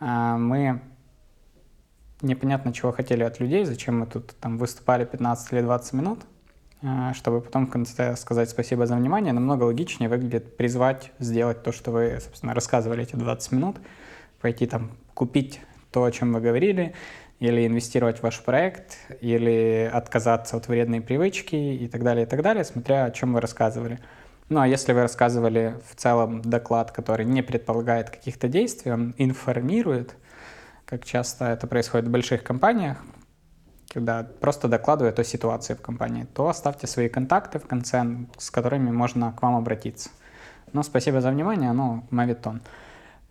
э, 0.00 0.36
мы 0.36 0.80
непонятно, 2.22 2.72
чего 2.72 2.92
хотели 2.92 3.22
от 3.22 3.40
людей, 3.40 3.64
зачем 3.64 4.00
мы 4.00 4.06
тут 4.06 4.34
там 4.40 4.58
выступали 4.58 5.04
15 5.04 5.52
или 5.52 5.60
20 5.60 5.92
минут, 5.92 6.20
а, 6.82 7.12
чтобы 7.14 7.40
потом 7.40 7.66
в 7.66 7.70
конце 7.70 8.16
сказать 8.16 8.50
спасибо 8.50 8.86
за 8.86 8.96
внимание, 8.96 9.32
намного 9.32 9.64
логичнее 9.64 10.08
выглядит 10.08 10.56
призвать 10.56 11.12
сделать 11.18 11.62
то, 11.62 11.72
что 11.72 11.90
вы, 11.90 12.18
собственно, 12.20 12.54
рассказывали 12.54 13.02
эти 13.02 13.16
20 13.16 13.52
минут, 13.52 13.76
пойти 14.40 14.66
там 14.66 14.92
купить 15.14 15.60
то, 15.90 16.04
о 16.04 16.10
чем 16.10 16.32
вы 16.32 16.40
говорили, 16.40 16.94
или 17.38 17.66
инвестировать 17.66 18.18
в 18.18 18.22
ваш 18.22 18.40
проект, 18.40 18.98
или 19.20 19.90
отказаться 19.92 20.56
от 20.56 20.68
вредной 20.68 21.00
привычки 21.00 21.56
и 21.56 21.88
так 21.88 22.02
далее, 22.02 22.24
и 22.24 22.28
так 22.28 22.40
далее, 22.42 22.64
смотря 22.64 23.04
о 23.04 23.10
чем 23.10 23.34
вы 23.34 23.40
рассказывали. 23.40 23.98
Ну 24.48 24.60
а 24.60 24.68
если 24.68 24.92
вы 24.92 25.02
рассказывали 25.02 25.76
в 25.90 25.96
целом 25.96 26.42
доклад, 26.42 26.92
который 26.92 27.24
не 27.24 27.42
предполагает 27.42 28.10
каких-то 28.10 28.48
действий, 28.48 28.92
он 28.92 29.14
информирует, 29.18 30.14
как 30.92 31.06
часто 31.06 31.46
это 31.46 31.66
происходит 31.66 32.06
в 32.06 32.10
больших 32.10 32.44
компаниях, 32.44 32.98
когда 33.94 34.24
просто 34.24 34.68
докладывают 34.68 35.18
о 35.18 35.24
ситуации 35.24 35.72
в 35.72 35.80
компании, 35.80 36.26
то 36.34 36.50
оставьте 36.50 36.86
свои 36.86 37.08
контакты 37.08 37.58
в 37.58 37.66
конце, 37.66 38.04
с 38.36 38.50
которыми 38.50 38.90
можно 38.90 39.32
к 39.32 39.40
вам 39.40 39.56
обратиться. 39.56 40.10
Но 40.74 40.82
спасибо 40.82 41.22
за 41.22 41.30
внимание, 41.30 41.72
ну, 41.72 42.04
мавитон. 42.10 42.60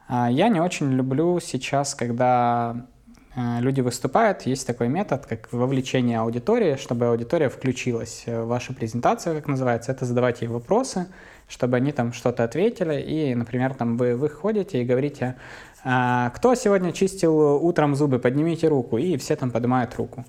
А, 0.07 0.27
я 0.31 0.47
не 0.47 0.59
очень 0.59 0.91
люблю 0.91 1.39
сейчас, 1.39 1.93
когда 1.93 2.87
люди 3.35 3.81
выступают, 3.81 4.41
есть 4.41 4.67
такой 4.67 4.89
метод, 4.89 5.25
как 5.25 5.51
вовлечение 5.53 6.19
аудитории, 6.19 6.75
чтобы 6.75 7.07
аудитория 7.07 7.49
включилась 7.49 8.23
в 8.27 8.45
вашу 8.45 8.73
презентацию, 8.73 9.35
как 9.35 9.47
называется, 9.47 9.93
это 9.93 10.05
задавать 10.05 10.41
ей 10.41 10.47
вопросы, 10.47 11.07
чтобы 11.47 11.77
они 11.77 11.91
там 11.91 12.11
что-то 12.11 12.43
ответили, 12.43 13.01
и, 13.01 13.33
например, 13.35 13.73
там 13.73 13.97
вы 13.97 14.15
выходите 14.15 14.81
и 14.81 14.85
говорите, 14.85 15.35
а, 15.83 16.29
кто 16.31 16.55
сегодня 16.55 16.91
чистил 16.91 17.55
утром 17.65 17.95
зубы, 17.95 18.19
поднимите 18.19 18.67
руку, 18.67 18.97
и 18.97 19.17
все 19.17 19.35
там 19.35 19.51
поднимают 19.51 19.95
руку. 19.95 20.25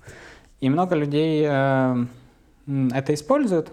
И 0.61 0.69
много 0.69 0.95
людей 0.95 1.45
э, 1.47 2.05
это 2.93 3.13
используют, 3.13 3.71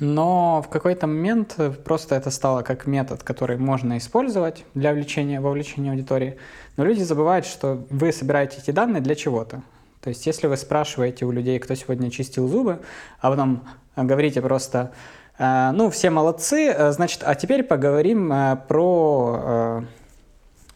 но 0.00 0.62
в 0.62 0.68
какой-то 0.68 1.06
момент 1.06 1.56
просто 1.84 2.14
это 2.14 2.30
стало 2.30 2.62
как 2.62 2.86
метод, 2.86 3.22
который 3.22 3.56
можно 3.56 3.96
использовать 3.98 4.64
для 4.74 4.90
вовлечения, 4.90 5.40
вовлечения 5.40 5.90
аудитории. 5.92 6.36
Но 6.76 6.84
люди 6.84 7.02
забывают, 7.02 7.46
что 7.46 7.86
вы 7.90 8.12
собираете 8.12 8.58
эти 8.58 8.70
данные 8.70 9.00
для 9.00 9.14
чего-то. 9.14 9.62
То 10.02 10.10
есть 10.10 10.26
если 10.26 10.46
вы 10.46 10.56
спрашиваете 10.56 11.24
у 11.24 11.30
людей, 11.30 11.58
кто 11.58 11.74
сегодня 11.74 12.10
чистил 12.10 12.48
зубы, 12.48 12.80
а 13.20 13.30
потом 13.30 13.64
говорите 13.96 14.42
просто, 14.42 14.92
э, 15.38 15.70
ну, 15.72 15.90
все 15.90 16.10
молодцы, 16.10 16.68
э, 16.68 16.92
значит, 16.92 17.22
а 17.24 17.34
теперь 17.34 17.62
поговорим 17.62 18.32
про 18.68 19.84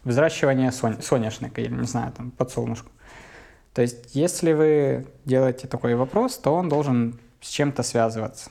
взращивание 0.03 0.71
сонь, 0.71 1.01
соняшника 1.01 1.61
или, 1.61 1.73
не 1.73 1.87
знаю, 1.87 2.11
там, 2.11 2.31
подсолнушку. 2.31 2.89
То 3.73 3.81
есть, 3.81 4.13
если 4.15 4.53
вы 4.53 5.07
делаете 5.25 5.67
такой 5.67 5.95
вопрос, 5.95 6.37
то 6.37 6.53
он 6.53 6.67
должен 6.67 7.19
с 7.41 7.49
чем-то 7.49 7.83
связываться. 7.83 8.49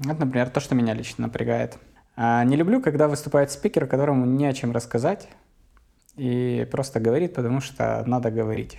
Это, 0.00 0.26
например, 0.26 0.50
то, 0.50 0.60
что 0.60 0.74
меня 0.74 0.94
лично 0.94 1.26
напрягает. 1.26 1.78
А 2.16 2.44
не 2.44 2.56
люблю, 2.56 2.80
когда 2.80 3.08
выступает 3.08 3.50
спикер, 3.50 3.86
которому 3.86 4.24
не 4.24 4.46
о 4.46 4.52
чем 4.52 4.72
рассказать, 4.72 5.28
и 6.16 6.66
просто 6.70 6.98
говорит, 7.00 7.34
потому 7.34 7.60
что 7.60 8.02
надо 8.06 8.30
говорить. 8.30 8.78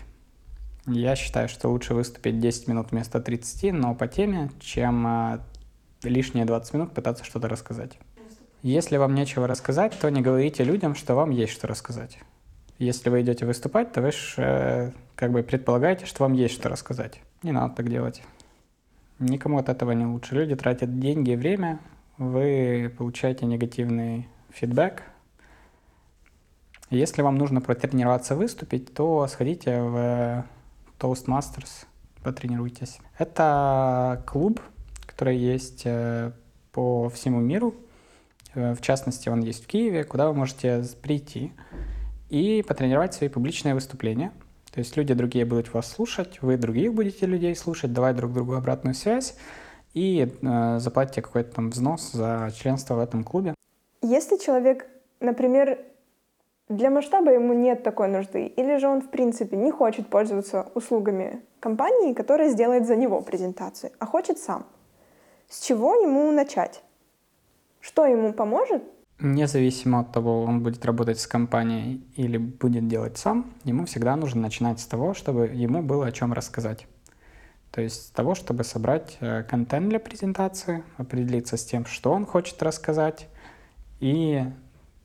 Я 0.88 1.15
считаю, 1.15 1.50
что 1.50 1.69
лучше 1.69 1.93
выступить 1.93 2.39
10 2.39 2.67
минут 2.67 2.91
вместо 2.91 3.19
30, 3.19 3.74
но 3.74 3.93
по 3.93 4.07
теме, 4.07 4.50
чем 4.59 5.05
а, 5.05 5.39
лишние 6.01 6.45
20 6.45 6.74
минут 6.74 6.93
пытаться 6.93 7.24
что-то 7.24 7.47
рассказать. 7.47 8.00
Если 8.63 8.97
вам 8.97 9.13
нечего 9.13 9.47
рассказать, 9.47 9.97
то 10.00 10.09
не 10.09 10.21
говорите 10.21 10.63
людям, 10.63 10.95
что 10.95 11.13
вам 11.13 11.29
есть 11.29 11.53
что 11.53 11.67
рассказать. 11.67 12.17
Если 12.79 13.09
вы 13.09 13.21
идете 13.21 13.45
выступать, 13.45 13.91
то 13.91 14.01
вы 14.01 14.12
ж, 14.12 14.36
э, 14.38 14.91
как 15.15 15.31
бы 15.31 15.43
предполагаете, 15.43 16.05
что 16.05 16.24
вам 16.24 16.33
есть 16.33 16.53
что 16.53 16.69
рассказать. 16.69 17.21
Не 17.43 17.51
надо 17.51 17.75
так 17.75 17.89
делать. 17.89 18.21
Никому 19.19 19.57
от 19.57 19.69
этого 19.69 19.91
не 19.91 20.05
лучше. 20.05 20.36
Люди 20.36 20.55
тратят 20.55 21.00
деньги 21.00 21.31
и 21.31 21.36
время, 21.36 21.79
вы 22.17 22.93
получаете 22.97 23.45
негативный 23.45 24.27
фидбэк. 24.50 25.03
Если 26.89 27.21
вам 27.21 27.38
нужно 27.38 27.59
протренироваться 27.62 28.36
выступить, 28.36 28.93
то 28.93 29.27
сходите 29.27 29.81
в 29.81 30.45
Toastmasters, 31.00 31.86
потренируйтесь. 32.24 33.00
Это 33.17 34.24
клуб, 34.25 34.62
который 35.05 35.38
есть 35.38 35.81
э, 35.86 36.31
по 36.71 37.09
всему 37.09 37.39
миру. 37.39 37.75
Э, 38.53 38.74
в 38.74 38.81
частности, 38.81 39.29
он 39.29 39.41
есть 39.41 39.63
в 39.63 39.67
Киеве, 39.67 40.03
куда 40.03 40.27
вы 40.27 40.33
можете 40.33 40.83
прийти 41.01 41.53
и 42.29 42.63
потренировать 42.67 43.13
свои 43.13 43.29
публичные 43.29 43.74
выступления. 43.74 44.31
То 44.77 44.81
есть 44.81 44.96
люди 44.96 45.15
другие 45.15 45.43
будут 45.43 45.74
вас 45.74 45.88
слушать, 45.88 46.39
вы 46.43 46.55
других 46.55 46.93
будете 46.93 47.25
людей 47.25 47.55
слушать, 47.55 47.93
давать 47.93 48.15
друг 48.15 48.31
другу 48.31 48.53
обратную 48.53 48.93
связь 48.93 49.36
и 49.96 50.31
э, 50.43 50.77
заплатите 50.77 51.24
какой-то 51.24 51.55
там 51.55 51.72
взнос 51.72 52.12
за 52.12 52.51
членство 52.55 52.93
в 52.93 53.00
этом 53.00 53.24
клубе. 53.24 53.55
Если 54.03 54.38
человек, 54.38 54.88
например, 55.19 55.79
для 56.69 56.91
масштаба 56.91 57.31
ему 57.31 57.53
нет 57.53 57.81
такой 57.81 58.07
нужды, 58.07 58.46
или 58.46 58.77
же 58.77 58.88
он, 58.88 59.01
в 59.01 59.10
принципе, 59.10 59.57
не 59.57 59.72
хочет 59.72 60.10
пользоваться 60.10 60.69
услугами 60.75 61.41
компании, 61.60 62.13
которая 62.13 62.51
сделает 62.51 62.86
за 62.86 62.96
него 62.96 63.22
презентацию, 63.22 63.93
а 63.98 64.05
хочет 64.05 64.38
сам, 64.38 64.67
с 65.50 65.65
чего 65.65 65.96
ему 65.96 66.31
начать? 66.31 66.84
Что 67.79 68.05
ему 68.05 68.31
поможет? 68.31 68.84
Независимо 69.19 70.01
от 70.01 70.12
того, 70.12 70.43
он 70.43 70.62
будет 70.62 70.86
работать 70.86 71.19
с 71.19 71.25
компанией 71.25 72.05
или 72.15 72.38
будет 72.38 72.88
делать 72.88 73.17
сам, 73.17 73.51
ему 73.63 73.86
всегда 73.86 74.15
нужно 74.15 74.41
начинать 74.41 74.79
с 74.79 74.86
того, 74.86 75.15
чтобы 75.15 75.47
ему 75.47 75.81
было 75.81 76.05
о 76.05 76.12
чем 76.12 76.33
рассказать. 76.33 76.86
То 77.71 77.81
есть 77.81 78.07
с 78.07 78.09
того, 78.12 78.36
чтобы 78.36 78.63
собрать 78.63 79.17
э, 79.19 79.43
контент 79.43 79.89
для 79.89 80.00
презентации, 80.00 80.83
определиться 80.97 81.57
с 81.57 81.65
тем, 81.65 81.86
что 81.86 82.12
он 82.12 82.27
хочет 82.27 82.62
рассказать, 82.62 83.27
и 84.00 84.43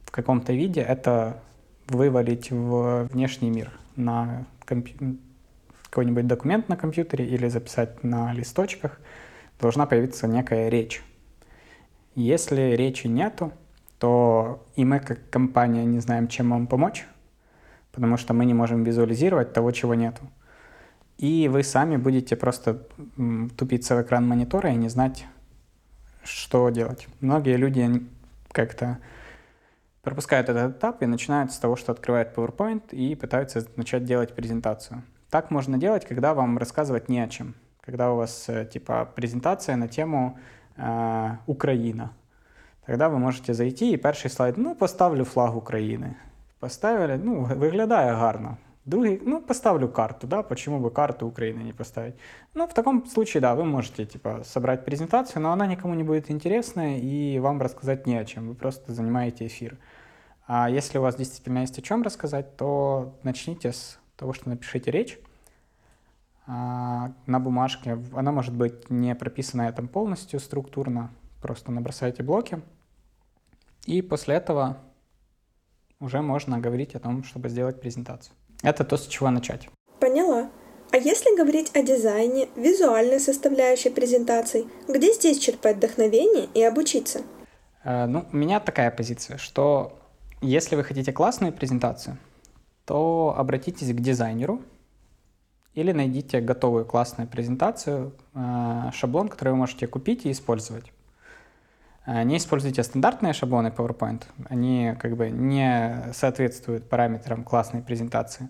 в 0.05 0.11
каком-то 0.11 0.53
виде 0.53 0.83
это 0.83 1.43
вывалить 1.89 2.51
в 2.51 3.09
внешний 3.13 3.51
мир 3.51 3.71
на 3.97 4.45
компью... 4.67 5.17
какой-нибудь 5.89 6.27
документ 6.27 6.69
на 6.69 6.77
компьютере 6.77 7.27
или 7.27 7.49
записать 7.49 8.05
на 8.05 8.35
листочках, 8.35 9.01
должна 9.59 9.87
появиться 9.87 10.27
некая 10.29 10.69
речь. 10.69 11.03
Если 12.15 12.77
речи 12.77 13.07
нету, 13.07 13.53
то 14.03 14.67
и 14.75 14.85
мы 14.85 14.99
как 14.99 15.31
компания 15.31 15.85
не 15.85 16.01
знаем, 16.01 16.27
чем 16.27 16.51
вам 16.51 16.67
помочь, 16.67 17.07
потому 17.93 18.17
что 18.17 18.35
мы 18.35 18.45
не 18.47 18.55
можем 18.55 18.83
визуализировать 18.83 19.53
того, 19.53 19.71
чего 19.71 19.95
нету 19.95 20.23
и 21.23 21.49
вы 21.49 21.63
сами 21.63 21.97
будете 21.97 22.35
просто 22.35 22.89
тупиться 23.57 23.95
в 23.95 24.03
экран 24.03 24.27
монитора 24.27 24.73
и 24.73 24.75
не 24.75 24.89
знать, 24.89 25.25
что 26.25 26.69
делать. 26.71 27.07
Многие 27.21 27.57
люди 27.57 28.05
как-то 28.51 28.99
пропускают 30.03 30.49
этот 30.49 30.79
этап 30.79 31.01
и 31.01 31.07
начинают 31.07 31.53
с 31.53 31.59
того, 31.59 31.77
что 31.77 31.93
открывают 31.93 32.37
PowerPoint 32.37 32.91
и 32.91 33.15
пытаются 33.15 33.65
начать 33.77 34.05
делать 34.05 34.35
презентацию. 34.35 35.05
Так 35.31 35.53
можно 35.53 35.79
делать, 35.79 36.05
когда 36.07 36.35
вам 36.35 36.59
рассказывать 36.59 37.09
не 37.09 37.21
о 37.21 37.29
чем. 37.29 37.55
Когда 37.81 38.13
у 38.13 38.17
вас 38.17 38.49
э, 38.49 38.67
типа 38.67 39.09
презентация 39.15 39.77
на 39.77 39.87
тему 39.87 40.41
э, 40.77 41.37
Украина. 41.47 42.11
Тогда 42.87 43.09
вы 43.09 43.19
можете 43.19 43.55
зайти 43.55 43.93
и 43.93 43.97
перший 43.97 44.31
слайд, 44.31 44.59
ну, 44.59 44.75
поставлю 44.75 45.25
флаг 45.25 45.57
України. 45.57 46.15
Поставили, 46.59 47.21
ну, 47.25 47.45
виглядає 47.45 48.13
гарно. 48.13 48.57
Другий, 48.85 49.21
ну, 49.27 49.41
поставлю 49.41 49.89
карту, 49.89 50.27
да, 50.27 50.43
почему 50.43 50.81
бы 50.81 50.91
карту 50.91 51.27
Украины 51.27 51.63
не 51.63 51.73
поставить. 51.73 52.15
Ну, 52.55 52.67
в 52.67 52.75
таком 52.75 53.07
случае, 53.07 53.41
да, 53.41 53.55
вы 53.55 53.65
можете, 53.65 54.07
типа, 54.07 54.41
собрать 54.45 54.85
презентацию, 54.85 55.43
но 55.43 55.53
она 55.53 55.67
никому 55.67 55.95
не 55.95 56.03
будет 56.03 56.31
интересна, 56.31 56.99
и 56.99 57.39
вам 57.39 57.61
рассказать 57.61 58.07
не 58.07 58.17
о 58.17 58.25
чем, 58.25 58.49
вы 58.49 58.55
просто 58.55 58.93
занимаете 58.93 59.47
эфир. 59.47 59.79
А 60.49 60.69
если 60.69 60.99
у 60.99 61.03
вас 61.03 61.15
действительно 61.15 61.61
есть 61.61 61.79
о 61.79 61.83
чем 61.83 62.03
рассказать, 62.03 62.57
то 62.57 63.15
начните 63.23 63.73
с 63.73 63.99
того, 64.17 64.33
что 64.33 64.49
напишите 64.49 64.91
речь 64.91 65.19
а, 66.49 67.13
на 67.27 67.39
бумажке. 67.39 67.99
Она 68.15 68.33
может 68.33 68.55
быть 68.55 68.91
не 68.91 69.15
прописанная 69.15 69.73
там 69.73 69.87
полностью 69.87 70.41
структурно, 70.41 71.11
просто 71.43 71.73
набросайте 71.73 72.23
блоки. 72.23 72.63
И 73.85 74.01
после 74.01 74.37
этого 74.37 74.79
уже 76.01 76.23
можно 76.23 76.59
говорить 76.59 76.95
о 76.95 77.01
том, 77.01 77.25
чтобы 77.25 77.49
сделать 77.49 77.81
презентацию. 77.81 78.35
Это 78.63 78.85
то, 78.85 78.97
с 78.97 79.07
чего 79.07 79.31
начать. 79.31 79.69
Поняла. 80.01 80.49
А 80.93 80.97
если 80.99 81.37
говорить 81.37 81.75
о 81.75 81.83
дизайне, 81.83 82.49
визуальной 82.55 83.19
составляющей 83.19 83.91
презентаций, 83.91 84.67
где 84.89 85.13
здесь 85.15 85.39
черпать 85.39 85.77
вдохновение 85.77 86.49
и 86.55 86.63
обучиться? 86.63 87.23
Э, 87.83 88.07
ну, 88.07 88.27
у 88.31 88.37
меня 88.37 88.61
такая 88.61 88.91
позиция, 88.91 89.39
что 89.39 89.99
если 90.43 90.77
вы 90.77 90.85
хотите 90.85 91.13
классную 91.13 91.53
презентацию, 91.53 92.19
то 92.85 93.35
обратитесь 93.37 93.93
к 93.93 94.01
дизайнеру 94.01 94.61
или 95.75 95.93
найдите 95.93 96.41
готовую 96.41 96.85
классную 96.85 97.29
презентацию, 97.29 98.13
э, 98.35 98.91
шаблон, 98.93 99.29
который 99.29 99.51
вы 99.51 99.57
можете 99.57 99.87
купить 99.87 100.27
и 100.27 100.31
использовать. 100.31 100.93
Э, 102.05 102.23
не 102.25 102.37
используйте 102.37 102.83
стандартные 102.83 103.33
шаблоны 103.33 103.69
PowerPoint, 103.69 104.23
они 104.49 104.95
как 104.99 105.17
бы 105.17 105.31
не 105.31 106.13
соответствуют 106.13 106.89
параметрам 106.89 107.45
классной 107.45 107.83
презентации. 107.83 108.49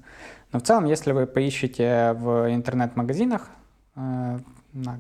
Но 0.53 0.59
в 0.59 0.63
целом, 0.63 0.87
если 0.87 1.13
вы 1.13 1.27
поищете 1.27 2.13
в 2.15 2.53
интернет-магазинах, 2.53 3.51
э, 3.97 4.39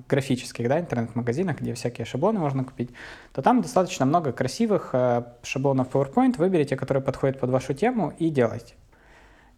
графических 0.06 0.68
да, 0.68 0.80
интернет-магазинах, 0.80 1.60
где 1.60 1.72
всякие 1.72 2.04
шаблоны 2.04 2.40
можно 2.40 2.62
купить, 2.62 2.90
то 3.32 3.40
там 3.40 3.62
достаточно 3.62 4.04
много 4.04 4.32
красивых 4.32 4.90
э, 4.92 5.22
шаблонов 5.42 5.88
PowerPoint. 5.88 6.36
Выберите, 6.36 6.76
которые 6.76 7.02
подходят 7.02 7.40
под 7.40 7.50
вашу 7.50 7.72
тему 7.72 8.12
и 8.18 8.28
делайте. 8.28 8.74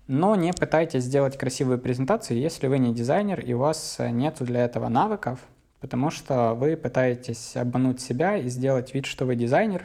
Но 0.07 0.37
не 0.37 0.53
пытайтесь 0.53 1.03
сделать 1.03 1.37
красивую 1.37 1.79
презентацию, 1.79 2.39
если 2.39 2.69
вы 2.69 2.79
не 2.79 2.95
дизайнер 2.95 3.41
и 3.41 3.55
у 3.55 3.59
вас 3.59 3.97
нет 3.99 4.37
для 4.41 4.65
этого 4.65 4.89
навыков, 4.89 5.41
потому 5.85 6.11
что 6.11 6.55
вы 6.55 6.79
пытаетесь 6.79 7.57
обмануть 7.57 8.01
себя 8.01 8.39
и 8.39 8.49
сделать 8.49 8.95
вид, 8.95 9.05
что 9.05 9.27
вы 9.27 9.37
дизайнер, 9.37 9.83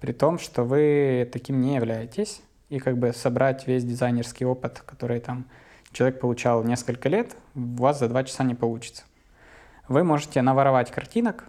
при 0.00 0.10
том, 0.10 0.40
что 0.40 0.64
вы 0.64 1.30
таким 1.32 1.60
не 1.60 1.76
являетесь, 1.76 2.42
и 2.70 2.80
как 2.80 2.98
бы 2.98 3.12
собрать 3.12 3.68
весь 3.68 3.84
дизайнерский 3.84 4.44
опыт, 4.44 4.82
который 4.84 5.20
там 5.20 5.44
человек 5.92 6.18
получал 6.18 6.64
несколько 6.64 7.08
лет, 7.08 7.36
у 7.54 7.82
вас 7.82 8.00
за 8.00 8.08
два 8.08 8.24
часа 8.24 8.42
не 8.42 8.56
получится. 8.56 9.04
Вы 9.86 10.02
можете 10.02 10.42
наворовать 10.42 10.90
картинок, 10.90 11.44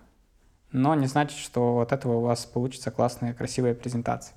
но 0.71 0.93
не 0.93 1.07
значит, 1.07 1.39
что 1.39 1.79
от 1.79 1.93
этого 1.93 2.17
у 2.17 2.21
вас 2.21 2.45
получится 2.45 2.91
классная, 2.91 3.33
красивая 3.33 3.73
презентация. 3.73 4.35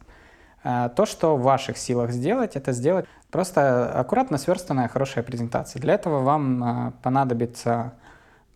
А, 0.64 0.88
то, 0.88 1.04
что 1.04 1.36
в 1.36 1.42
ваших 1.42 1.76
силах 1.76 2.10
сделать, 2.10 2.56
это 2.56 2.72
сделать 2.72 3.04
просто 3.30 3.92
аккуратно 3.92 4.38
сверстанная 4.38 4.88
хорошая 4.88 5.24
презентация. 5.24 5.78
Для 5.78 5.92
этого 5.92 6.20
вам 6.20 6.64
а, 6.64 6.92
понадобится 7.02 7.92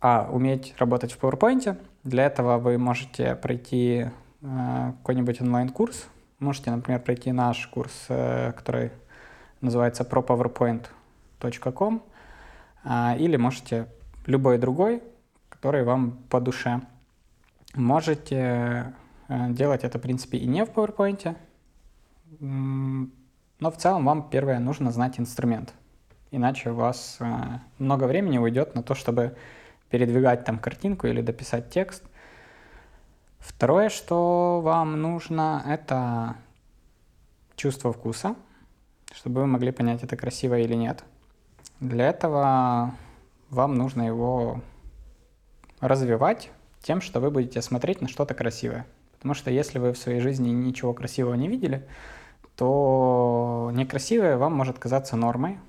а, 0.01 0.27
уметь 0.31 0.73
работать 0.79 1.11
в 1.11 1.19
PowerPoint. 1.19 1.77
Для 2.03 2.25
этого 2.25 2.57
вы 2.57 2.79
можете 2.79 3.35
пройти 3.35 4.07
э, 4.41 4.93
какой-нибудь 4.97 5.41
онлайн-курс. 5.41 6.07
Можете, 6.39 6.71
например, 6.71 7.01
пройти 7.01 7.31
наш 7.31 7.67
курс, 7.67 8.05
э, 8.09 8.51
который 8.53 8.91
называется 9.61 10.03
propowerpoint.com, 10.03 12.01
э, 12.83 13.17
или 13.19 13.37
можете 13.37 13.87
любой 14.25 14.57
другой, 14.57 15.03
который 15.49 15.83
вам 15.83 16.17
по 16.29 16.41
душе. 16.41 16.81
Можете 17.75 18.95
э, 19.27 19.49
делать 19.51 19.83
это, 19.83 19.99
в 19.99 20.01
принципе, 20.01 20.39
и 20.39 20.47
не 20.47 20.65
в 20.65 20.71
PowerPoint, 20.71 21.35
но 22.39 23.69
в 23.69 23.77
целом 23.77 24.05
вам 24.05 24.29
первое 24.29 24.57
нужно 24.59 24.91
знать 24.91 25.19
инструмент. 25.19 25.73
Иначе 26.31 26.71
у 26.71 26.75
вас 26.75 27.17
э, 27.19 27.25
много 27.77 28.05
времени 28.05 28.39
уйдет 28.39 28.73
на 28.73 28.81
то, 28.81 28.95
чтобы 28.95 29.35
передвигать 29.91 30.45
там 30.45 30.57
картинку 30.57 31.07
или 31.07 31.21
дописать 31.21 31.69
текст. 31.69 32.03
Второе, 33.39 33.89
что 33.89 34.61
вам 34.61 35.01
нужно, 35.01 35.63
это 35.67 36.35
чувство 37.55 37.91
вкуса, 37.91 38.35
чтобы 39.13 39.41
вы 39.41 39.47
могли 39.47 39.71
понять, 39.71 40.03
это 40.03 40.15
красиво 40.15 40.57
или 40.57 40.73
нет. 40.73 41.03
Для 41.79 42.07
этого 42.07 42.95
вам 43.49 43.75
нужно 43.75 44.03
его 44.03 44.61
развивать 45.79 46.51
тем, 46.81 47.01
что 47.01 47.19
вы 47.19 47.31
будете 47.31 47.61
смотреть 47.61 48.01
на 48.01 48.07
что-то 48.07 48.33
красивое. 48.33 48.85
Потому 49.13 49.33
что 49.33 49.51
если 49.51 49.77
вы 49.77 49.93
в 49.93 49.97
своей 49.97 50.19
жизни 50.19 50.49
ничего 50.49 50.93
красивого 50.93 51.35
не 51.35 51.47
видели, 51.47 51.87
то 52.55 53.71
некрасивое 53.73 54.37
вам 54.37 54.53
может 54.55 54.79
казаться 54.79 55.15
нормой, 55.15 55.59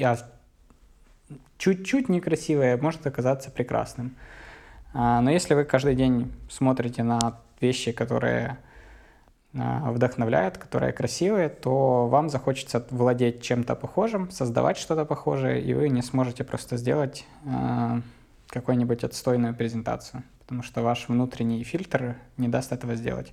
а 0.00 0.16
чуть-чуть 1.58 2.08
некрасивое 2.08 2.76
может 2.76 3.06
оказаться 3.06 3.50
прекрасным. 3.50 4.16
А, 4.94 5.20
но 5.20 5.30
если 5.30 5.54
вы 5.54 5.64
каждый 5.64 5.94
день 5.94 6.32
смотрите 6.48 7.02
на 7.02 7.40
вещи, 7.60 7.92
которые 7.92 8.58
а, 9.54 9.90
вдохновляют, 9.92 10.58
которые 10.58 10.92
красивые, 10.92 11.48
то 11.48 12.08
вам 12.08 12.30
захочется 12.30 12.86
владеть 12.90 13.42
чем-то 13.42 13.74
похожим, 13.74 14.30
создавать 14.30 14.78
что-то 14.78 15.04
похожее, 15.04 15.62
и 15.62 15.74
вы 15.74 15.88
не 15.88 16.02
сможете 16.02 16.44
просто 16.44 16.76
сделать 16.76 17.26
э, 17.44 18.00
какую-нибудь 18.48 19.04
отстойную 19.04 19.54
презентацию, 19.54 20.22
потому 20.40 20.62
что 20.62 20.82
ваш 20.82 21.08
внутренний 21.08 21.64
фильтр 21.64 22.16
не 22.36 22.48
даст 22.48 22.72
этого 22.72 22.94
сделать. 22.94 23.32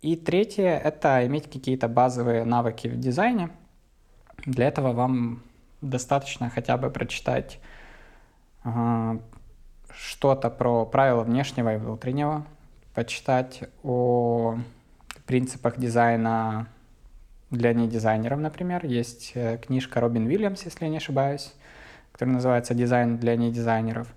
И 0.00 0.16
третье— 0.16 0.78
это 0.84 1.24
иметь 1.26 1.50
какие-то 1.50 1.88
базовые 1.88 2.44
навыки 2.44 2.88
в 2.88 2.98
дизайне. 2.98 3.50
Для 4.46 4.66
этого 4.66 4.92
вам 4.92 5.42
достаточно 5.82 6.48
хотя 6.48 6.78
бы 6.78 6.90
прочитать 6.90 7.60
э, 8.64 9.18
что-то 9.94 10.48
про 10.48 10.86
правила 10.86 11.22
внешнего 11.22 11.74
и 11.74 11.78
внутреннего, 11.78 12.46
почитать 12.94 13.64
о 13.82 14.56
принципах 15.26 15.78
дизайна 15.78 16.68
для 17.50 17.74
недизайнеров, 17.74 18.38
например. 18.38 18.86
Есть 18.86 19.32
э, 19.34 19.58
книжка 19.58 20.00
Робин 20.00 20.26
Уильямс, 20.26 20.64
если 20.64 20.84
я 20.84 20.90
не 20.90 20.96
ошибаюсь, 20.96 21.54
которая 22.12 22.34
называется 22.34 22.74
«Дизайн 22.74 23.18
для 23.18 23.36
недизайнеров». 23.36 24.08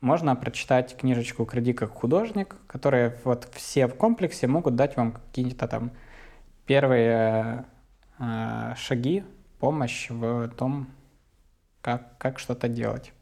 Можно 0.00 0.36
прочитать 0.36 0.96
книжечку 0.96 1.46
«Кради 1.46 1.72
как 1.72 1.90
художник», 1.90 2.56
которые 2.66 3.16
вот 3.24 3.48
все 3.52 3.86
в 3.86 3.94
комплексе 3.94 4.46
могут 4.46 4.76
дать 4.76 4.96
вам 4.96 5.12
какие-то 5.12 5.66
там 5.66 5.92
первые 6.66 7.64
э, 8.18 8.74
шаги, 8.76 9.24
помощь 9.60 10.10
в 10.10 10.48
том, 10.48 10.88
как, 11.84 12.16
как 12.16 12.38
что-то 12.38 12.66
делать. 12.66 13.12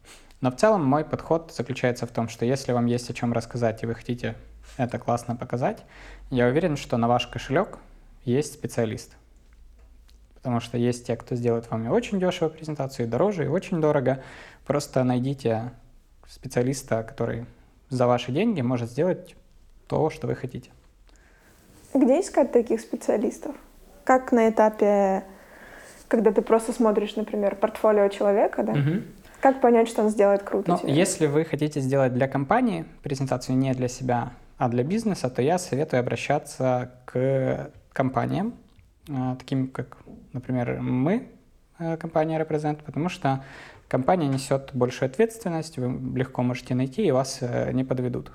Но 0.41 0.53
в 0.53 0.57
целом 0.57 0.85
мой 0.85 1.05
подход 1.05 1.53
заключается 1.53 2.07
в 2.07 2.13
том, 2.13 2.29
что 2.29 2.45
если 2.45 2.71
вам 2.71 2.87
есть 2.87 3.11
о 3.11 3.13
чем 3.13 3.33
рассказать 3.33 3.83
и 3.83 3.87
вы 3.87 3.95
хотите 3.95 4.37
это 4.77 5.01
классно 5.01 5.35
показать, 5.35 5.85
я 6.31 6.47
уверен, 6.47 6.77
что 6.77 6.97
на 6.97 7.09
ваш 7.09 7.27
кошелек 7.27 7.79
есть 8.25 8.55
специалист. 8.55 9.17
Потому 10.35 10.61
что 10.61 10.79
есть 10.79 11.07
те, 11.07 11.17
кто 11.17 11.35
сделает 11.35 11.69
вам 11.73 11.87
и 11.87 11.89
очень 11.89 12.21
дешево 12.21 12.51
презентацию, 12.51 13.07
и 13.07 13.11
дороже, 13.11 13.45
и 13.45 13.49
очень 13.49 13.81
дорого. 13.81 14.23
Просто 14.65 15.03
найдите 15.03 15.73
специалиста, 16.29 17.03
который 17.03 17.47
за 17.89 18.07
ваши 18.07 18.31
деньги 18.31 18.61
может 18.61 18.91
сделать 18.91 19.35
то, 19.89 20.09
что 20.09 20.29
вы 20.29 20.37
хотите. 20.37 20.71
Где 21.95 22.21
искать 22.21 22.53
таких 22.53 22.81
специалистов? 22.81 23.57
Как 24.05 24.31
на 24.31 24.49
этапе, 24.49 25.25
когда 26.13 26.31
ты 26.31 26.43
просто 26.43 26.75
смотришь, 26.75 27.17
например, 27.17 27.57
портфолио 27.57 28.09
человека, 28.09 28.63
да? 28.63 28.73
Угу. 28.73 29.03
Как 29.41 29.63
понять, 29.63 29.89
что 29.89 30.03
он 30.03 30.11
сделает 30.11 30.43
круто? 30.43 30.79
Ну, 30.83 30.89
если 30.89 31.27
вы 31.27 31.47
хотите 31.47 31.81
сделать 31.81 32.13
для 32.13 32.29
компании 32.29 32.85
презентацию 33.03 33.57
не 33.57 33.73
для 33.73 33.89
себя, 33.89 34.33
а 34.59 34.69
для 34.69 34.85
бизнеса, 34.85 35.31
то 35.31 35.41
я 35.41 35.57
советую 35.59 36.01
обращаться 36.01 36.91
к 37.07 37.71
компаниям, 37.95 38.53
э, 39.09 39.37
таким 39.39 39.69
как, 39.69 39.97
например, 40.35 40.83
мы, 40.83 41.29
э, 41.79 41.97
компания 41.97 42.39
Represent, 42.39 42.85
потому 42.85 43.09
что 43.09 43.43
компания 43.89 44.29
несет 44.29 44.71
большую 44.75 45.09
ответственность, 45.09 45.79
вы 45.79 46.19
легко 46.19 46.43
можете 46.43 46.75
найти, 46.75 47.07
и 47.07 47.11
вас 47.11 47.39
э, 47.41 47.73
не 47.73 47.85
подведут. 47.85 48.33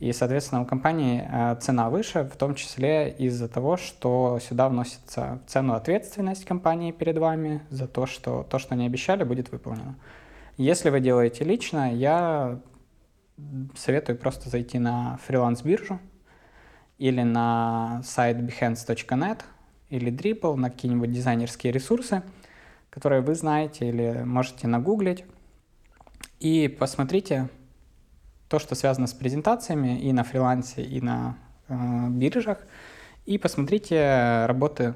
И, 0.00 0.12
соответственно, 0.12 0.62
у 0.62 0.66
компании 0.66 1.28
цена 1.60 1.90
выше, 1.90 2.24
в 2.24 2.36
том 2.36 2.54
числе 2.54 3.10
из-за 3.10 3.48
того, 3.48 3.76
что 3.76 4.38
сюда 4.40 4.70
вносится 4.70 5.40
в 5.46 5.50
цену 5.50 5.74
ответственность 5.74 6.46
компании 6.46 6.90
перед 6.90 7.18
вами 7.18 7.60
за 7.68 7.86
то, 7.86 8.06
что 8.06 8.42
то, 8.42 8.58
что 8.58 8.74
они 8.74 8.86
обещали, 8.86 9.24
будет 9.24 9.52
выполнено. 9.52 9.96
Если 10.56 10.88
вы 10.88 11.00
делаете 11.00 11.44
лично, 11.44 11.94
я 11.94 12.60
советую 13.76 14.18
просто 14.18 14.48
зайти 14.48 14.78
на 14.78 15.18
фриланс-биржу 15.26 15.98
или 16.96 17.22
на 17.22 18.00
сайт 18.02 18.38
behance.net 18.38 19.40
или 19.90 20.10
Dribble, 20.10 20.56
на 20.56 20.70
какие-нибудь 20.70 21.12
дизайнерские 21.12 21.74
ресурсы, 21.74 22.22
которые 22.88 23.20
вы 23.20 23.34
знаете 23.34 23.88
или 23.88 24.22
можете 24.24 24.66
нагуглить. 24.66 25.24
И 26.38 26.68
посмотрите 26.68 27.50
то, 28.50 28.58
что 28.58 28.74
связано 28.74 29.06
с 29.06 29.14
презентациями 29.14 29.98
и 29.98 30.12
на 30.12 30.24
фрилансе, 30.24 30.82
и 30.82 31.00
на 31.00 31.38
э, 31.68 32.08
биржах. 32.10 32.58
И 33.24 33.38
посмотрите 33.38 34.44
работы 34.46 34.94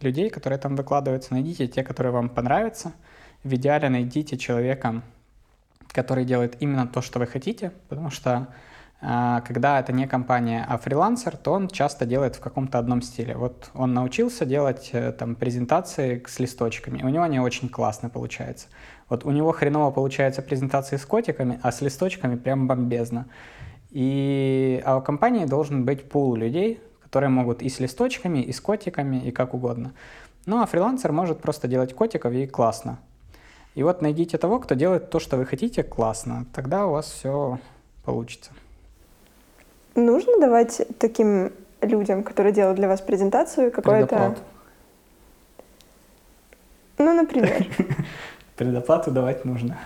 людей, 0.00 0.30
которые 0.30 0.58
там 0.58 0.74
выкладываются. 0.74 1.34
Найдите 1.34 1.68
те, 1.68 1.84
которые 1.84 2.12
вам 2.12 2.28
понравятся– 2.28 2.92
в 3.46 3.54
идеале 3.54 3.88
найдите 3.88 4.36
человека, 4.36 5.02
который 5.88 6.24
делает 6.24 6.56
именно 6.60 6.86
то, 6.86 7.00
что 7.00 7.18
вы 7.18 7.26
хотите, 7.26 7.72
потому 7.88 8.10
что 8.10 8.48
когда 9.06 9.78
это 9.78 9.92
не 9.92 10.08
компания, 10.08 10.66
а 10.68 10.78
фрилансер, 10.78 11.36
то 11.36 11.52
он 11.52 11.68
часто 11.68 12.06
делает 12.06 12.34
в 12.34 12.40
каком-то 12.40 12.78
одном 12.78 13.02
стиле. 13.02 13.36
Вот 13.36 13.70
он 13.72 13.94
научился 13.94 14.44
делать 14.44 14.90
э, 14.92 15.12
там 15.12 15.36
презентации 15.36 16.24
с 16.26 16.40
листочками, 16.40 17.04
у 17.04 17.08
него 17.08 17.22
они 17.22 17.38
очень 17.38 17.68
классно 17.68 18.10
получаются. 18.10 18.66
Вот 19.08 19.24
у 19.24 19.30
него 19.30 19.52
хреново 19.52 19.92
получаются 19.92 20.42
презентации 20.42 20.96
с 20.96 21.06
котиками, 21.06 21.60
а 21.62 21.70
с 21.70 21.82
листочками 21.82 22.34
прям 22.34 22.66
бомбезно. 22.66 23.26
И, 23.90 24.82
а 24.84 24.96
у 24.96 25.02
компании 25.02 25.44
должен 25.44 25.84
быть 25.84 26.08
пул 26.08 26.34
людей, 26.34 26.80
которые 27.00 27.30
могут 27.30 27.62
и 27.62 27.68
с 27.68 27.78
листочками, 27.78 28.40
и 28.40 28.52
с 28.52 28.60
котиками, 28.60 29.18
и 29.18 29.30
как 29.30 29.54
угодно. 29.54 29.92
Ну 30.46 30.60
а 30.60 30.66
фрилансер 30.66 31.12
может 31.12 31.40
просто 31.40 31.68
делать 31.68 31.94
котиков 31.94 32.32
и 32.32 32.48
классно. 32.48 32.98
И 33.76 33.84
вот 33.84 34.02
найдите 34.02 34.36
того, 34.36 34.58
кто 34.58 34.74
делает 34.74 35.10
то, 35.10 35.20
что 35.20 35.36
вы 35.36 35.46
хотите, 35.46 35.84
классно. 35.84 36.46
Тогда 36.52 36.86
у 36.86 36.90
вас 36.90 37.06
все 37.06 37.60
получится. 38.04 38.50
Нужно 39.96 40.38
давать 40.38 40.82
таким 40.98 41.52
людям, 41.80 42.22
которые 42.22 42.52
делают 42.52 42.76
для 42.76 42.88
вас 42.88 43.00
презентацию, 43.00 43.72
какое-то... 43.72 44.36
Ну, 46.98 47.14
например. 47.14 47.66
Предоплату 48.56 49.10
давать 49.10 49.44
нужно. 49.44 49.78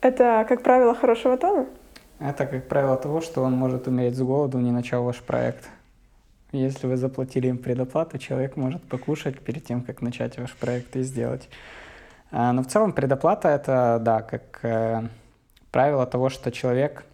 Это, 0.00 0.46
как 0.48 0.62
правило, 0.62 0.94
хорошего 0.94 1.36
тона? 1.36 1.66
Это, 2.18 2.46
как 2.46 2.68
правило, 2.68 2.96
того, 2.96 3.20
что 3.20 3.42
он 3.42 3.52
может 3.52 3.86
умереть 3.86 4.16
с 4.16 4.22
голоду, 4.22 4.58
не 4.58 4.72
начав 4.72 5.02
ваш 5.02 5.18
проект. 5.20 5.68
Если 6.52 6.86
вы 6.86 6.96
заплатили 6.96 7.48
им 7.48 7.58
предоплату, 7.58 8.18
человек 8.18 8.56
может 8.56 8.82
покушать 8.82 9.38
перед 9.40 9.64
тем, 9.64 9.82
как 9.82 10.02
начать 10.02 10.38
ваш 10.38 10.54
проект 10.54 10.96
и 10.96 11.02
сделать. 11.02 11.48
А, 12.30 12.52
но 12.52 12.62
в 12.62 12.66
целом 12.66 12.92
предоплата 12.92 13.48
это, 13.48 13.98
да, 14.00 14.22
как 14.22 14.60
э, 14.62 15.02
правило 15.70 16.06
того, 16.06 16.28
что 16.28 16.50
человек 16.50 17.04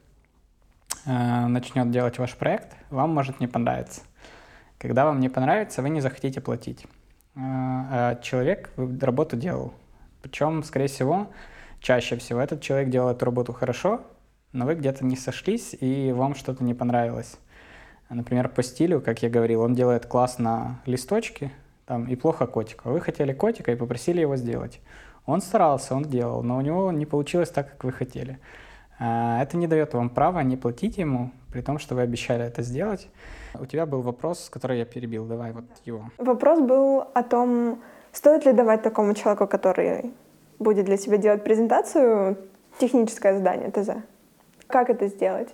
начнет 1.07 1.91
делать 1.91 2.19
ваш 2.19 2.35
проект, 2.35 2.77
вам 2.91 3.11
может 3.11 3.41
не 3.41 3.47
понравиться. 3.47 4.03
Когда 4.79 5.05
вам 5.05 5.21
не 5.21 5.29
понравится, 5.29 5.83
вы 5.83 5.89
не 5.89 6.01
захотите 6.01 6.41
платить. 6.41 6.87
Э, 7.35 7.39
а 7.39 8.19
человек 8.23 8.71
работу 8.77 9.37
делал. 9.37 9.73
Причем, 10.23 10.63
скорее 10.63 10.89
всего, 10.89 11.29
чаще 11.81 12.17
всего 12.17 12.41
этот 12.41 12.61
человек 12.61 12.91
делает 12.91 13.23
работу 13.23 13.53
хорошо, 13.53 14.03
но 14.53 14.67
вы 14.67 14.75
где-то 14.75 15.05
не 15.05 15.17
сошлись, 15.17 15.77
и 15.79 16.13
вам 16.13 16.35
что-то 16.35 16.65
не 16.65 16.75
понравилось. 16.75 17.39
Например, 18.09 18.49
по 18.49 18.63
стилю, 18.63 19.01
как 19.01 19.23
я 19.23 19.31
говорил, 19.31 19.63
он 19.63 19.75
делает 19.75 20.07
классно 20.07 20.81
листочки 20.87 21.53
там, 21.87 22.07
и 22.07 22.17
плохо 22.17 22.47
котика. 22.47 22.89
Вы 22.89 23.01
хотели 23.01 23.33
котика 23.33 23.73
и 23.73 23.77
попросили 23.77 24.21
его 24.21 24.37
сделать. 24.37 24.81
Он 25.27 25.41
старался, 25.41 25.95
он 25.95 26.05
делал, 26.05 26.43
но 26.43 26.57
у 26.57 26.61
него 26.61 26.93
не 26.93 27.05
получилось 27.05 27.51
так, 27.51 27.73
как 27.73 27.85
вы 27.85 27.93
хотели. 27.93 28.39
А, 28.99 29.43
это 29.43 29.57
не 29.57 29.67
дает 29.67 29.95
вам 29.95 30.11
права 30.11 30.43
не 30.43 30.57
платить 30.57 30.99
ему, 30.99 31.31
при 31.53 31.61
том, 31.61 31.79
что 31.79 31.95
вы 31.95 32.03
обещали 32.03 32.45
это 32.45 32.63
сделать. 32.63 33.09
У 33.59 33.67
тебя 33.67 33.87
был 33.87 34.03
вопрос, 34.03 34.49
который 34.51 34.79
я 34.79 34.85
перебил. 34.85 35.27
Давай 35.27 35.53
вот 35.53 35.65
его. 35.85 36.11
Вопрос 36.19 36.61
был 36.61 37.01
о 37.15 37.23
том, 37.23 37.81
стоит 38.13 38.47
ли 38.47 38.53
давать 38.53 38.83
такому 38.83 39.15
человеку, 39.15 39.47
который 39.47 40.13
будет 40.59 40.87
для 40.87 40.97
тебя 40.97 41.19
делать 41.19 41.45
презентацию, 41.45 42.39
техническое 42.79 43.35
задание 43.35 43.71
ТЗ. 43.71 44.03
Как 44.67 44.91
это 44.91 45.09
сделать? 45.09 45.49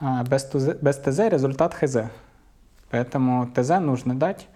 А, 0.00 0.22
без, 0.24 0.44
ТЗ, 0.44 0.74
без 0.80 0.96
ТЗ 0.96 1.18
результат 1.30 1.74
ХЗ. 1.74 1.96
Поэтому 2.90 3.48
ТЗ 3.52 3.80
нужно 3.80 4.14
дать. 4.14 4.48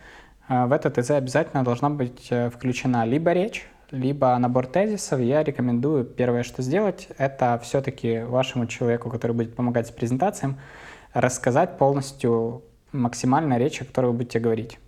А, 0.48 0.66
в 0.66 0.72
это 0.72 0.90
ТЗ 0.90 1.10
обязательно 1.10 1.64
должна 1.64 1.90
быть 1.90 2.28
э, 2.30 2.50
включена 2.50 3.04
либо 3.04 3.32
речь, 3.32 3.68
либо 3.92 4.36
набор 4.38 4.66
тезисов, 4.66 5.20
я 5.20 5.44
рекомендую 5.44 6.04
первое, 6.04 6.42
что 6.42 6.62
сделать, 6.62 7.08
это 7.18 7.60
все-таки 7.62 8.20
вашему 8.20 8.66
человеку, 8.66 9.10
который 9.10 9.32
будет 9.32 9.54
помогать 9.54 9.86
с 9.86 9.90
презентацией, 9.90 10.54
рассказать 11.12 11.76
полностью 11.76 12.62
максимально 12.90 13.58
речь, 13.58 13.82
о 13.82 13.84
которой 13.84 14.06
вы 14.06 14.12
будете 14.14 14.40
говорить. 14.40 14.78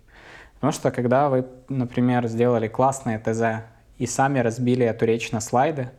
Потому 0.55 0.73
что 0.73 0.89
когда 0.89 1.29
вы, 1.29 1.45
например, 1.69 2.27
сделали 2.27 2.67
классное 2.67 3.19
ТЗ 3.19 3.65
и 3.99 4.07
сами 4.07 4.39
разбили 4.39 4.85
эту 4.85 5.05
речь 5.05 5.31
на 5.31 5.39
слайды, 5.39 5.91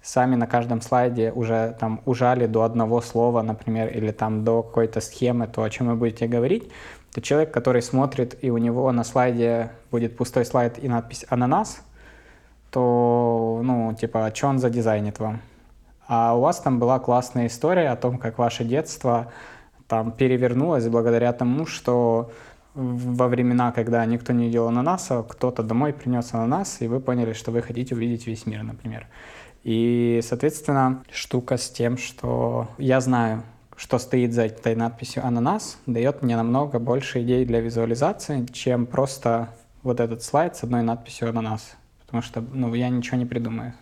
сами 0.00 0.34
на 0.34 0.46
каждом 0.46 0.80
слайде 0.80 1.32
уже 1.32 1.76
там 1.78 2.00
ужали 2.06 2.46
до 2.46 2.62
одного 2.62 3.02
слова, 3.02 3.42
например, 3.42 3.88
или 3.88 4.10
там 4.10 4.42
до 4.42 4.62
какой-то 4.62 5.02
схемы, 5.02 5.46
то, 5.48 5.62
о 5.62 5.70
чем 5.70 5.88
вы 5.88 5.96
будете 5.96 6.26
говорить, 6.26 6.70
то 7.12 7.20
человек, 7.20 7.52
который 7.52 7.82
смотрит, 7.82 8.38
и 8.40 8.50
у 8.50 8.56
него 8.56 8.90
на 8.90 9.04
слайде 9.04 9.70
будет 9.90 10.16
пустой 10.16 10.46
слайд 10.46 10.82
и 10.82 10.88
надпись 10.88 11.26
«Ананас», 11.28 11.82
то, 12.74 13.60
ну, 13.62 13.94
типа, 13.94 14.32
что 14.34 14.48
он 14.48 14.58
задизайнит 14.58 15.20
вам? 15.20 15.40
А 16.08 16.36
у 16.36 16.40
вас 16.40 16.58
там 16.58 16.80
была 16.80 16.98
классная 16.98 17.46
история 17.46 17.90
о 17.90 17.96
том, 17.96 18.18
как 18.18 18.36
ваше 18.38 18.64
детство 18.64 19.32
там 19.86 20.10
перевернулась 20.10 20.88
благодаря 20.88 21.32
тому, 21.32 21.66
что 21.66 22.32
во 22.74 23.28
времена, 23.28 23.70
когда 23.70 24.04
никто 24.04 24.32
не 24.32 24.50
делал 24.50 24.68
ананаса, 24.68 25.22
кто-то 25.22 25.62
домой 25.62 25.92
принес 25.92 26.34
ананас, 26.34 26.78
и 26.80 26.88
вы 26.88 26.98
поняли, 26.98 27.32
что 27.32 27.52
вы 27.52 27.62
хотите 27.62 27.94
увидеть 27.94 28.26
весь 28.26 28.44
мир, 28.44 28.64
например. 28.64 29.06
И, 29.62 30.20
соответственно, 30.24 31.04
штука 31.12 31.56
с 31.56 31.70
тем, 31.70 31.96
что 31.96 32.66
я 32.76 33.00
знаю, 33.00 33.44
что 33.76 33.98
стоит 33.98 34.32
за 34.32 34.46
этой 34.46 34.74
надписью 34.74 35.24
«ананас», 35.24 35.78
дает 35.86 36.22
мне 36.22 36.36
намного 36.36 36.80
больше 36.80 37.22
идей 37.22 37.44
для 37.44 37.60
визуализации, 37.60 38.46
чем 38.46 38.86
просто 38.86 39.50
вот 39.84 40.00
этот 40.00 40.24
слайд 40.24 40.56
с 40.56 40.64
одной 40.64 40.82
надписью 40.82 41.28
«ананас», 41.28 41.76
потому 42.14 42.22
что 42.22 42.44
ну, 42.56 42.72
я 42.74 42.88
ничего 42.90 43.16
не 43.16 43.26
придумаю. 43.26 43.72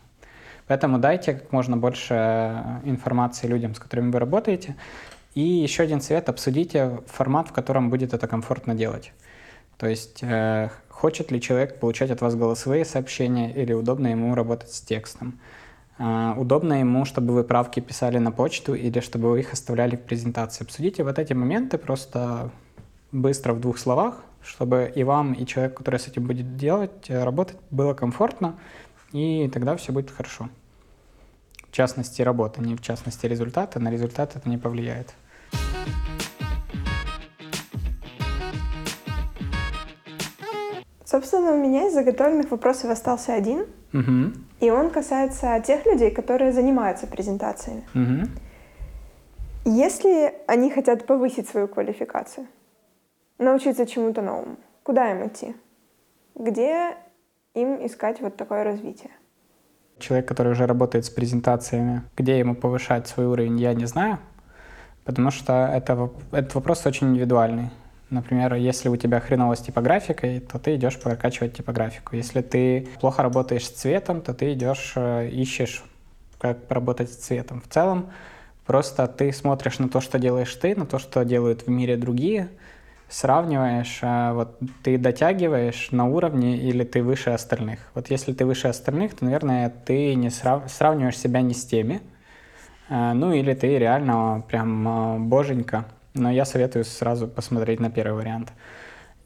Поэтому 0.66 0.99
дайте 0.99 1.35
как 1.35 1.53
можно 1.53 1.77
больше 1.77 2.81
информации 2.85 3.47
людям, 3.47 3.75
с 3.75 3.79
которыми 3.79 4.11
вы 4.11 4.18
работаете. 4.18 4.75
И 5.35 5.42
еще 5.42 5.83
один 5.83 6.01
совет– 6.01 6.29
обсудите 6.31 7.01
формат, 7.07 7.49
в 7.49 7.53
котором 7.53 7.90
будет 7.90 8.14
это 8.14 8.27
комфортно 8.27 8.75
делать. 8.75 9.12
То 9.77 9.87
есть 9.87 10.23
э, 10.23 10.71
хочет 10.88 11.31
ли 11.31 11.40
человек 11.40 11.79
получать 11.79 12.11
от 12.11 12.23
вас 12.23 12.35
голосовые 12.35 12.85
сообщения 12.85 13.53
или 13.53 13.75
удобно 13.75 14.09
ему 14.09 14.35
работать 14.35 14.73
с 14.73 14.81
текстом. 14.81 15.38
Э, 15.99 16.35
удобно 16.37 16.81
ему, 16.81 17.05
чтобы 17.05 17.35
вы 17.35 17.45
правки 17.45 17.81
писали 17.81 18.18
на 18.18 18.31
почту 18.31 18.75
или 18.75 19.01
чтобы 19.01 19.31
вы 19.31 19.40
их 19.40 19.53
оставляли 19.53 19.97
в 19.97 20.03
презентации. 20.03 20.64
Обсудите 20.64 21.05
вот 21.05 21.18
эти 21.18 21.35
моменты 21.35 21.77
просто 21.77 22.51
быстро 23.11 23.53
в 23.53 23.61
двух 23.61 23.79
словах, 23.79 24.25
чтобы 24.44 24.92
и 24.94 25.05
вам, 25.05 25.33
и 25.33 25.46
человеку, 25.46 25.78
который 25.78 26.00
с 26.00 26.09
этим 26.09 26.26
будет 26.26 26.57
делать, 26.57 27.09
э, 27.09 27.24
работать 27.24 27.59
было 27.70 27.94
комфортно, 27.94 28.59
и 29.12 29.48
тогда 29.52 29.76
все 29.76 29.92
будет 29.92 30.11
хорошо. 30.11 30.48
В 31.68 31.74
частности, 31.74 32.20
работа, 32.22 32.61
не 32.61 32.74
в 32.74 32.83
частности, 32.83 33.26
результаты. 33.26 33.78
На 33.81 33.90
результат 33.90 34.37
это 34.37 34.48
не 34.48 34.59
повлияет. 34.59 35.14
Собственно, 41.05 41.52
у 41.52 41.59
меня 41.59 41.88
из 41.88 41.94
заготовленных 41.94 42.50
вопросов 42.50 42.90
остался 42.90 43.35
один. 43.35 43.66
Угу. 43.92 44.33
И 44.61 44.70
он 44.70 44.90
касается 44.90 45.62
тех 45.66 45.85
людей, 45.87 46.11
которые 46.11 46.52
занимаются 46.52 47.07
презентациями. 47.07 47.85
Угу. 47.94 48.28
Если 49.64 50.35
они 50.46 50.70
хотят 50.70 51.07
повысить 51.07 51.48
свою 51.48 51.68
квалификацию, 51.68 52.46
научиться 53.42 53.87
чему-то 53.87 54.22
новому, 54.22 54.57
куда 54.83 55.11
им 55.11 55.26
идти? 55.26 55.55
Где 56.35 56.96
им 57.55 57.85
искать 57.85 58.20
вот 58.20 58.37
такое 58.37 58.64
развитие? 58.64 59.11
Человек, 59.98 60.26
который 60.26 60.52
уже 60.52 60.66
работает 60.66 61.05
с 61.05 61.11
презентациями, 61.11 62.02
где 62.16 62.38
ему 62.38 62.55
повышать 62.55 63.07
свой 63.07 63.26
уровень, 63.26 63.61
я 63.61 63.74
не 63.74 63.87
знаю, 63.87 64.18
потому 65.05 65.31
что 65.31 65.70
это, 65.72 66.11
этот 66.33 66.55
вопрос 66.55 66.87
очень 66.87 67.09
индивидуальный. 67.09 67.70
Например, 68.12 68.55
если 68.55 68.90
у 68.90 68.96
тебя 68.96 69.20
хреново 69.20 69.55
с 69.55 69.61
типографикой, 69.61 70.40
то 70.40 70.59
ты 70.59 70.74
идешь 70.74 71.00
прокачивать 71.00 71.57
типографику. 71.57 72.14
Если 72.14 72.42
ты 72.42 72.88
плохо 73.00 73.22
работаешь 73.22 73.66
с 73.66 73.70
цветом, 73.70 74.20
то 74.20 74.35
ты 74.35 74.52
идешь, 74.52 74.92
э, 74.96 75.31
ищешь, 75.31 75.83
как 76.38 76.66
поработать 76.66 77.11
с 77.11 77.16
цветом. 77.16 77.62
В 77.62 77.72
целом, 77.72 78.11
просто 78.66 79.07
ты 79.07 79.33
смотришь 79.33 79.78
на 79.78 79.88
то, 79.88 80.02
что 80.02 80.18
делаешь 80.18 80.55
ты, 80.57 80.76
на 80.76 80.85
то, 80.85 80.98
что 80.98 81.24
делают 81.24 81.66
в 81.66 81.70
мире 81.70 81.96
другие, 81.96 82.50
сравниваешь, 83.12 83.98
а 84.03 84.33
вот 84.33 84.59
ты 84.83 84.96
дотягиваешь 84.96 85.90
на 85.90 86.07
уровне 86.07 86.57
или 86.57 86.83
ты 86.83 87.03
выше 87.03 87.31
остальных. 87.31 87.79
Вот 87.94 88.11
если 88.11 88.33
ты 88.33 88.46
выше 88.46 88.68
остальных, 88.68 89.14
то, 89.14 89.25
наверное, 89.27 89.68
ты 89.68 90.14
не 90.14 90.31
срав... 90.31 90.70
сравниваешь 90.70 91.18
себя 91.18 91.42
не 91.42 91.53
с 91.53 91.64
теми, 91.64 92.01
э, 92.88 93.12
ну 93.12 93.33
или 93.33 93.53
ты 93.55 93.79
реально 93.79 94.42
прям 94.48 94.88
э, 94.88 95.18
боженька, 95.18 95.85
но 96.14 96.31
я 96.31 96.46
советую 96.46 96.85
сразу 96.85 97.29
посмотреть 97.29 97.81
на 97.81 97.90
первый 97.90 98.16
вариант. 98.16 98.53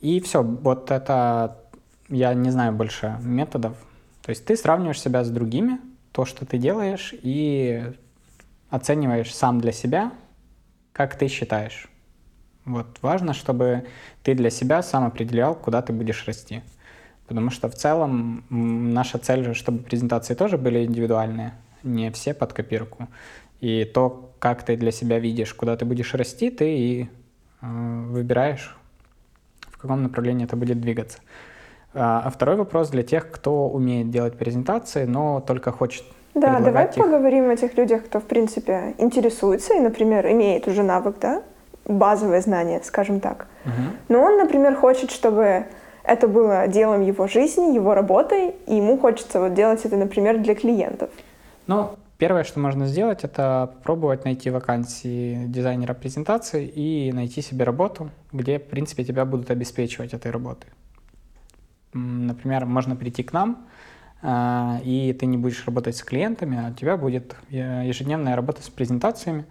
И 0.01 0.21
все, 0.21 0.43
вот 0.43 0.91
это, 0.91 1.57
я 2.09 2.35
не 2.35 2.51
знаю 2.51 2.73
больше 2.73 3.17
методов. 3.23 3.77
То 4.23 4.31
есть 4.31 4.45
ты 4.45 4.57
сравниваешь 4.57 5.01
себя 5.01 5.23
с 5.23 5.31
другими, 5.31 5.79
то, 6.11 6.25
что 6.25 6.45
ты 6.45 6.59
делаешь, 6.59 7.15
и 7.23 7.85
оцениваешь 8.69 9.33
сам 9.33 9.61
для 9.61 9.71
себя, 9.71 10.13
как 10.93 11.17
ты 11.17 11.29
считаешь. 11.29 11.89
Вот 12.67 12.87
важно, 13.01 13.33
чтобы 13.33 13.87
ты 14.23 14.35
для 14.35 14.51
себя 14.51 14.83
сам 14.83 15.05
определял, 15.05 15.55
куда 15.55 15.83
ты 15.83 15.93
будешь 15.93 16.27
расти. 16.27 16.63
Потому 17.29 17.51
что 17.51 17.69
в 17.69 17.75
целом 17.75 18.45
наша 18.51 19.19
цель 19.19 19.45
же, 19.45 19.55
чтобы 19.55 19.79
презентации 19.83 20.35
тоже 20.35 20.59
были 20.59 20.85
индивидуальные, 20.85 21.53
не 21.83 22.11
все 22.11 22.35
под 22.35 22.53
копирку. 22.53 23.09
И 23.61 23.85
то, 23.85 24.31
как 24.39 24.65
ты 24.65 24.77
для 24.77 24.91
себя 24.91 25.19
видишь, 25.19 25.55
куда 25.55 25.77
ты 25.77 25.85
будешь 25.85 26.13
расти, 26.15 26.51
ты 26.51 26.77
и 26.77 27.09
э, 27.63 28.07
выбираешь, 28.09 28.77
в 29.71 29.79
каком 29.79 30.03
направлении 30.03 30.45
это 30.45 30.57
будет 30.57 30.81
двигаться. 30.81 31.19
А, 31.95 32.23
а 32.25 32.31
второй 32.31 32.57
вопрос 32.57 32.91
для 32.91 33.03
тех, 33.03 33.31
кто 33.31 33.69
умеет 33.69 34.11
делать 34.11 34.37
презентации, 34.37 35.05
но 35.07 35.41
только 35.41 35.73
хочет 35.73 36.05
да, 36.35 36.61
давай 36.61 36.85
их. 36.85 36.95
поговорим 36.95 37.49
о 37.49 37.57
тех 37.57 37.79
людях, 37.79 38.05
кто, 38.05 38.21
в 38.21 38.25
принципе, 38.25 38.95
интересуется 38.99 39.75
и, 39.75 39.81
например, 39.81 40.31
имеет 40.31 40.69
уже 40.69 40.83
навык, 40.83 41.17
да, 41.19 41.43
базовые 41.87 42.41
знания, 42.41 42.81
скажем 42.85 43.21
так. 43.21 43.47
Угу. 43.65 43.73
Но 44.09 44.23
он, 44.23 44.39
например, 44.39 44.75
хочет, 44.75 45.11
чтобы 45.11 45.67
это 46.03 46.29
было 46.29 46.69
делом 46.69 47.03
его 47.03 47.27
жизни, 47.27 47.75
его 47.75 47.95
работой, 47.95 48.55
и 48.67 48.77
ему 48.77 48.99
хочется 48.99 49.41
вот 49.41 49.55
делать 49.55 49.85
это, 49.85 49.97
например, 49.97 50.39
для 50.39 50.55
клиентов. 50.55 51.11
Ну, 51.67 51.97
Первое, 52.19 52.45
что 52.45 52.61
можно 52.61 52.87
сделать, 52.87 53.25
это 53.25 53.71
попробовать 53.75 54.25
найти 54.25 54.49
вакансии 54.49 55.45
дизайнера 55.49 55.93
презентации 55.93 56.67
и 56.67 57.13
найти 57.13 57.43
себе 57.43 57.65
работу, 57.65 58.11
где, 58.33 58.59
в 58.59 58.65
принципе, 58.65 59.05
тебя 59.05 59.27
будут 59.27 59.51
обеспечивать 59.51 60.15
этой 60.15 60.31
работой. 60.31 60.71
Например, 61.93 62.65
можно 62.65 62.97
прийти 62.97 63.23
к 63.23 63.35
нам, 63.35 63.67
а, 64.23 64.81
и 64.83 65.13
ты 65.13 65.27
не 65.27 65.37
будешь 65.37 65.67
работать 65.67 65.97
с 65.97 66.03
клиентами, 66.03 66.59
а 66.59 66.71
у 66.71 66.75
тебя 66.75 66.97
будет 66.97 67.37
э, 67.51 67.83
ежедневная 67.85 68.35
работа 68.35 68.63
с 68.63 68.71
презентациями. 68.71 69.45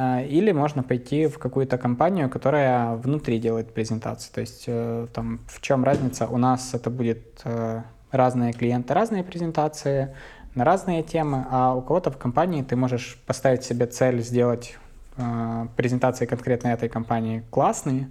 А, 0.00 0.22
или 0.22 0.52
можно 0.52 0.84
пойти 0.84 1.26
в 1.26 1.38
какую-то 1.38 1.76
компанию, 1.76 2.30
которая 2.30 2.94
внутри 2.94 3.40
делает 3.40 3.74
презентации. 3.74 4.30
То 4.32 4.40
есть 4.40 4.64
э, 4.68 5.08
там 5.12 5.40
в 5.48 5.60
чем 5.60 5.82
разница? 5.82 6.28
У 6.28 6.38
нас 6.38 6.72
это 6.72 6.88
будет 6.88 7.40
э, 7.44 7.82
разные 8.12 8.52
клиенты, 8.52 8.94
разные 8.94 9.24
презентации, 9.24 10.14
на 10.54 10.64
разные 10.64 11.02
темы, 11.02 11.46
а 11.50 11.74
у 11.74 11.82
кого-то 11.82 12.12
в 12.12 12.16
компании 12.16 12.62
ты 12.62 12.76
можешь 12.76 13.18
поставить 13.26 13.64
себе 13.64 13.86
цель 13.86 14.22
сделать 14.22 14.78
э, 15.16 15.66
презентации 15.76 16.26
конкретно 16.26 16.68
этой 16.68 16.88
компании 16.88 17.42
классные 17.50 18.08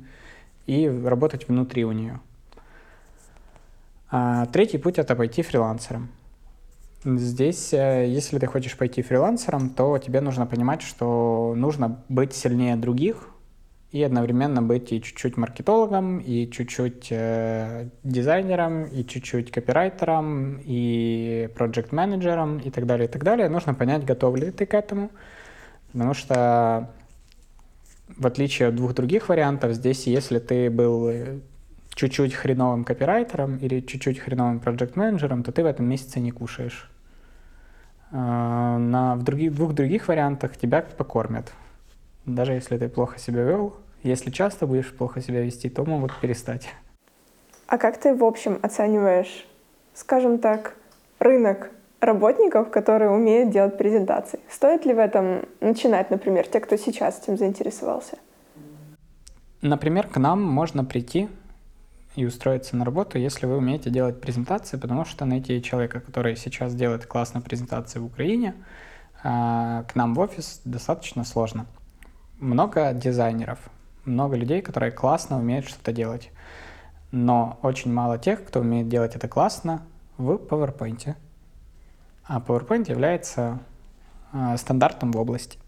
и 0.65 0.89
работать 0.89 1.47
внутри 1.47 1.85
у 1.85 1.93
нее. 1.93 2.19
А 4.11 4.45
третий 4.47 4.77
путь— 4.77 4.97
это 4.99 5.15
пойти 5.15 5.41
фрилансером. 5.41 6.09
Здесь, 7.05 7.73
э, 7.73 8.07
если 8.07 8.39
ты 8.39 8.47
хочешь 8.47 8.77
пойти 8.77 9.01
фрилансером, 9.01 9.69
то 9.69 9.97
тебе 9.97 10.19
нужно 10.21 10.45
понимать, 10.45 10.81
что 10.81 11.53
нужно 11.55 12.03
быть 12.09 12.33
сильнее 12.33 12.75
других, 12.75 13.29
и 13.91 14.03
одновременно 14.03 14.61
быть 14.61 14.91
и 14.91 15.01
чуть-чуть 15.01 15.37
маркетологом, 15.37 16.19
и 16.19 16.49
чуть-чуть 16.49 17.07
э, 17.11 17.89
дизайнером, 18.03 18.85
и 18.85 19.05
чуть-чуть 19.05 19.51
копирайтером, 19.51 20.59
и 20.63 21.49
проект-менеджером, 21.55 22.59
и 22.59 22.69
так 22.69 22.85
далее, 22.85 23.07
и 23.07 23.11
так 23.11 23.23
далее. 23.23 23.47
Нужно 23.47 23.73
понять, 23.73 24.03
готов 24.03 24.35
ли 24.35 24.51
ты 24.51 24.65
к 24.65 24.73
этому, 24.73 25.11
потому 25.93 26.13
что 26.13 26.89
в 28.17 28.25
отличие 28.25 28.69
от 28.69 28.75
двух 28.75 28.93
других 28.93 29.29
вариантов, 29.29 29.73
здесь, 29.73 30.07
если 30.07 30.39
ты 30.39 30.69
был 30.69 31.41
чуть-чуть 31.97 32.35
хреновым 32.35 32.83
копирайтером 32.83 33.57
или 33.57 33.81
чуть-чуть 33.81 34.19
хреновым 34.19 34.59
проект-менеджером, 34.59 35.43
то 35.43 35.51
ты 35.51 35.63
в 35.63 35.65
этом 35.65 35.87
месяце 35.87 36.19
не 36.19 36.29
кушаешь. 36.29 36.91
А, 38.11 38.77
на, 38.77 39.15
в 39.15 39.23
других, 39.23 39.55
двух 39.55 39.73
других 39.73 40.07
вариантах 40.07 40.55
тебя 40.57 40.83
покормят. 40.83 41.51
Даже 42.25 42.53
если 42.53 42.77
ты 42.77 42.87
плохо 42.87 43.17
себя 43.17 43.43
вел, 43.43 43.75
если 44.03 44.29
часто 44.29 44.67
будешь 44.67 44.93
плохо 44.93 45.21
себя 45.21 45.41
вести, 45.41 45.69
то 45.69 45.83
могут 45.85 46.15
перестать. 46.19 46.69
А 47.65 47.79
как 47.79 47.97
ты 47.97 48.13
в 48.13 48.23
общем 48.23 48.59
оцениваешь, 48.61 49.47
скажем 49.95 50.37
так, 50.37 50.75
рынок 51.17 51.71
работников, 51.99 52.69
которые 52.69 53.09
умеют 53.09 53.49
делать 53.49 53.75
презентации? 53.75 54.39
Стоит 54.51 54.85
ли 54.85 54.93
в 54.93 54.99
этом 54.99 55.45
начинать, 55.61 56.11
например, 56.11 56.45
те, 56.45 56.59
кто 56.59 56.77
сейчас 56.77 57.23
этим 57.23 57.37
заинтересовался? 57.37 58.19
Например, 59.63 60.07
к 60.07 60.17
нам 60.17 60.43
можно 60.43 60.85
прийти 60.85 61.27
и 62.17 62.25
устроиться 62.25 62.75
на 62.75 62.83
работу, 62.83 63.19
если 63.19 63.45
вы 63.45 63.57
умеете 63.57 63.91
делать 63.91 64.19
презентации, 64.19 64.75
потому 64.75 65.05
что 65.05 65.23
найти 65.25 65.61
человека, 65.61 65.99
который 65.99 66.35
сейчас 66.35 66.73
делает 66.73 67.05
классные 67.05 67.43
презентации 67.43 67.99
в 67.99 68.05
Украине, 68.05 68.55
а, 69.23 69.83
к 69.83 69.95
нам 69.95 70.15
в 70.15 70.19
офис 70.19 70.59
достаточно 70.65 71.23
сложно 71.23 71.67
много 72.39 72.91
дизайнеров, 72.93 73.59
много 74.03 74.35
людей, 74.35 74.63
которые 74.63 74.91
классно 74.91 75.37
умеют 75.37 75.67
что-то 75.67 75.91
делать. 75.91 76.31
Но 77.11 77.59
очень 77.61 77.93
мало 77.93 78.17
тех, 78.17 78.43
кто 78.43 78.61
умеет 78.61 78.89
делать 78.89 79.15
это 79.15 79.27
классно 79.27 79.83
в 80.17 80.31
PowerPoint. 80.37 81.15
А 82.25 82.39
PowerPoint 82.39 82.89
является 82.89 83.59
э, 84.33 84.57
стандартом 84.57 85.11
в 85.11 85.17
области. 85.19 85.59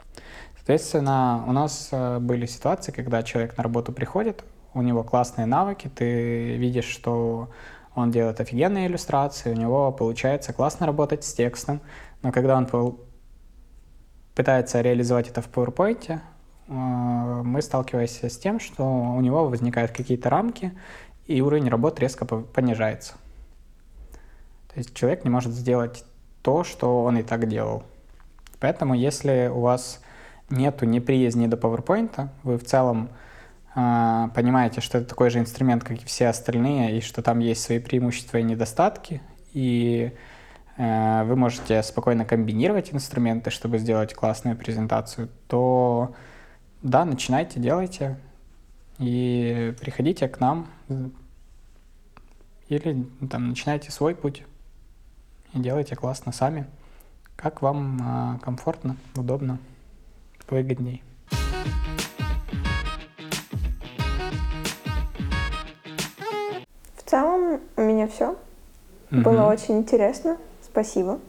Соответственно, 0.56 1.44
у 1.48 1.52
нас 1.52 1.90
э, 1.92 2.18
были 2.18 2.48
ситуации, 2.48 2.92
когда 2.92 3.22
человек 3.22 3.56
на 3.56 3.64
работу 3.64 3.94
приходит, 3.94 4.44
у 4.74 4.82
него 4.82 5.04
классные 5.04 5.46
навыки, 5.46 5.90
ты 5.94 6.58
видишь, 6.58 6.86
что 6.86 7.50
он 7.96 8.12
делает 8.12 8.40
офигенные 8.40 8.88
иллюстрации, 8.88 9.52
у 9.52 9.56
него 9.56 9.92
получается 9.92 10.54
классно 10.54 10.86
работать 10.86 11.24
с 11.24 11.34
текстом, 11.34 11.82
но 12.22 12.32
когда 12.32 12.58
он 12.58 12.68
пытается 14.36 14.82
реализовать 14.82 15.28
это 15.28 15.42
в 15.42 15.50
PowerPoint, 15.50 16.20
э, 16.68 16.72
мы 16.72 17.62
сталкиваемся 17.62 18.30
с 18.30 18.38
тем, 18.38 18.60
что 18.60 18.84
у 18.84 19.20
него 19.22 19.48
возникают 19.48 19.92
какие-то 19.92 20.30
рамки, 20.30 20.78
и 21.26 21.42
уровень 21.42 21.70
работы 21.70 22.02
резко 22.02 22.26
понижается. 22.26 23.14
То 24.74 24.78
есть 24.78 24.94
человек 24.94 25.24
не 25.24 25.30
может 25.30 25.52
сделать 25.52 26.04
то, 26.42 26.64
что 26.64 27.04
он 27.04 27.18
и 27.18 27.24
так 27.24 27.48
делал. 27.48 27.84
Поэтому 28.60 28.94
если 28.94 29.50
у 29.54 29.62
вас 29.62 30.02
нету 30.50 30.86
неприязни 30.86 31.48
до 31.48 31.58
PowerPoint, 31.58 32.30
вы 32.44 32.58
в 32.58 32.64
целом 32.64 33.10
понимаете, 34.34 34.82
что 34.82 34.98
это 34.98 35.08
такой 35.08 35.30
же 35.30 35.40
инструмент, 35.40 35.84
как 35.84 36.02
и 36.02 36.06
все 36.06 36.28
остальные, 36.28 36.98
и 36.98 37.02
что 37.02 37.22
там 37.22 37.40
есть 37.40 37.62
свои 37.62 37.80
преимущества 37.80 38.38
и 38.38 38.44
недостатки, 38.44 39.22
и 39.54 40.14
э, 40.78 41.24
вы 41.24 41.36
можете 41.36 41.84
спокойно 41.84 42.26
комбинировать 42.26 42.94
инструменты, 42.94 43.52
чтобы 43.52 43.78
сделать 43.78 44.14
классную 44.14 44.58
презентацию, 44.58 45.30
то 45.48 46.16
да, 46.82 47.06
начинайте, 47.06 47.60
делайте, 47.60 48.18
и 48.98 49.74
приходите 49.80 50.28
к 50.28 50.40
нам, 50.40 50.68
или 52.68 53.08
там 53.30 53.50
начинайте 53.50 53.92
свой 53.92 54.16
путь 54.16 54.44
и 55.54 55.60
делайте 55.60 55.96
классно 55.96 56.32
сами, 56.32 56.66
как 57.36 57.62
вам 57.62 58.36
э, 58.36 58.40
комфортно, 58.40 58.98
удобно 59.16 59.60
выгодней. 60.50 61.04
Угу. 69.12 69.22
Было 69.22 69.48
очень 69.48 69.80
интересно. 69.80 70.38
Спасибо. 70.62 71.20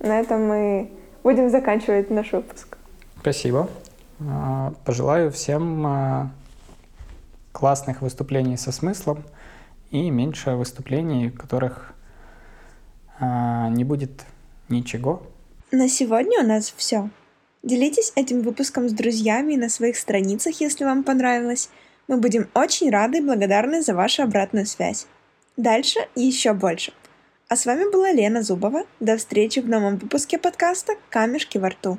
На 0.00 0.20
этом 0.20 0.46
мы 0.46 0.90
будем 1.22 1.50
заканчивать 1.50 2.10
наш 2.10 2.32
выпуск. 2.32 2.76
Спасибо. 3.20 3.68
А, 4.20 4.72
пожелаю 4.84 5.30
всем 5.30 5.86
а, 5.86 6.30
классных 7.52 8.02
выступлений 8.02 8.56
со 8.56 8.72
смыслом 8.72 9.22
и 9.90 10.10
меньше 10.10 10.52
выступлений, 10.52 11.28
в 11.28 11.36
которых 11.36 11.94
а, 13.18 13.68
не 13.70 13.84
будет 13.84 14.24
ничего. 14.68 15.22
На 15.70 15.88
сегодня 15.88 16.40
у 16.40 16.46
нас 16.46 16.72
все. 16.76 17.10
Делитесь 17.62 18.12
этим 18.14 18.42
выпуском 18.42 18.88
с 18.88 18.92
друзьями 18.92 19.56
на 19.56 19.68
своих 19.68 19.96
страницах, 19.96 20.60
если 20.60 20.84
вам 20.84 21.02
понравилось. 21.02 21.70
Мы 22.08 22.18
будем 22.18 22.48
очень 22.54 22.90
рады 22.90 23.18
и 23.18 23.22
благодарны 23.22 23.82
за 23.82 23.94
вашу 23.94 24.22
обратную 24.22 24.66
связь. 24.66 25.06
Дальше 25.56 26.00
еще 26.16 26.52
больше. 26.52 26.92
А 27.48 27.56
с 27.56 27.66
вами 27.66 27.90
была 27.92 28.10
Лена 28.10 28.42
Зубова. 28.42 28.84
До 28.98 29.16
встречи 29.16 29.60
в 29.60 29.68
новом 29.68 29.98
выпуске 29.98 30.38
подкаста 30.38 30.94
«Камешки 31.10 31.58
во 31.58 31.68
рту». 31.68 31.98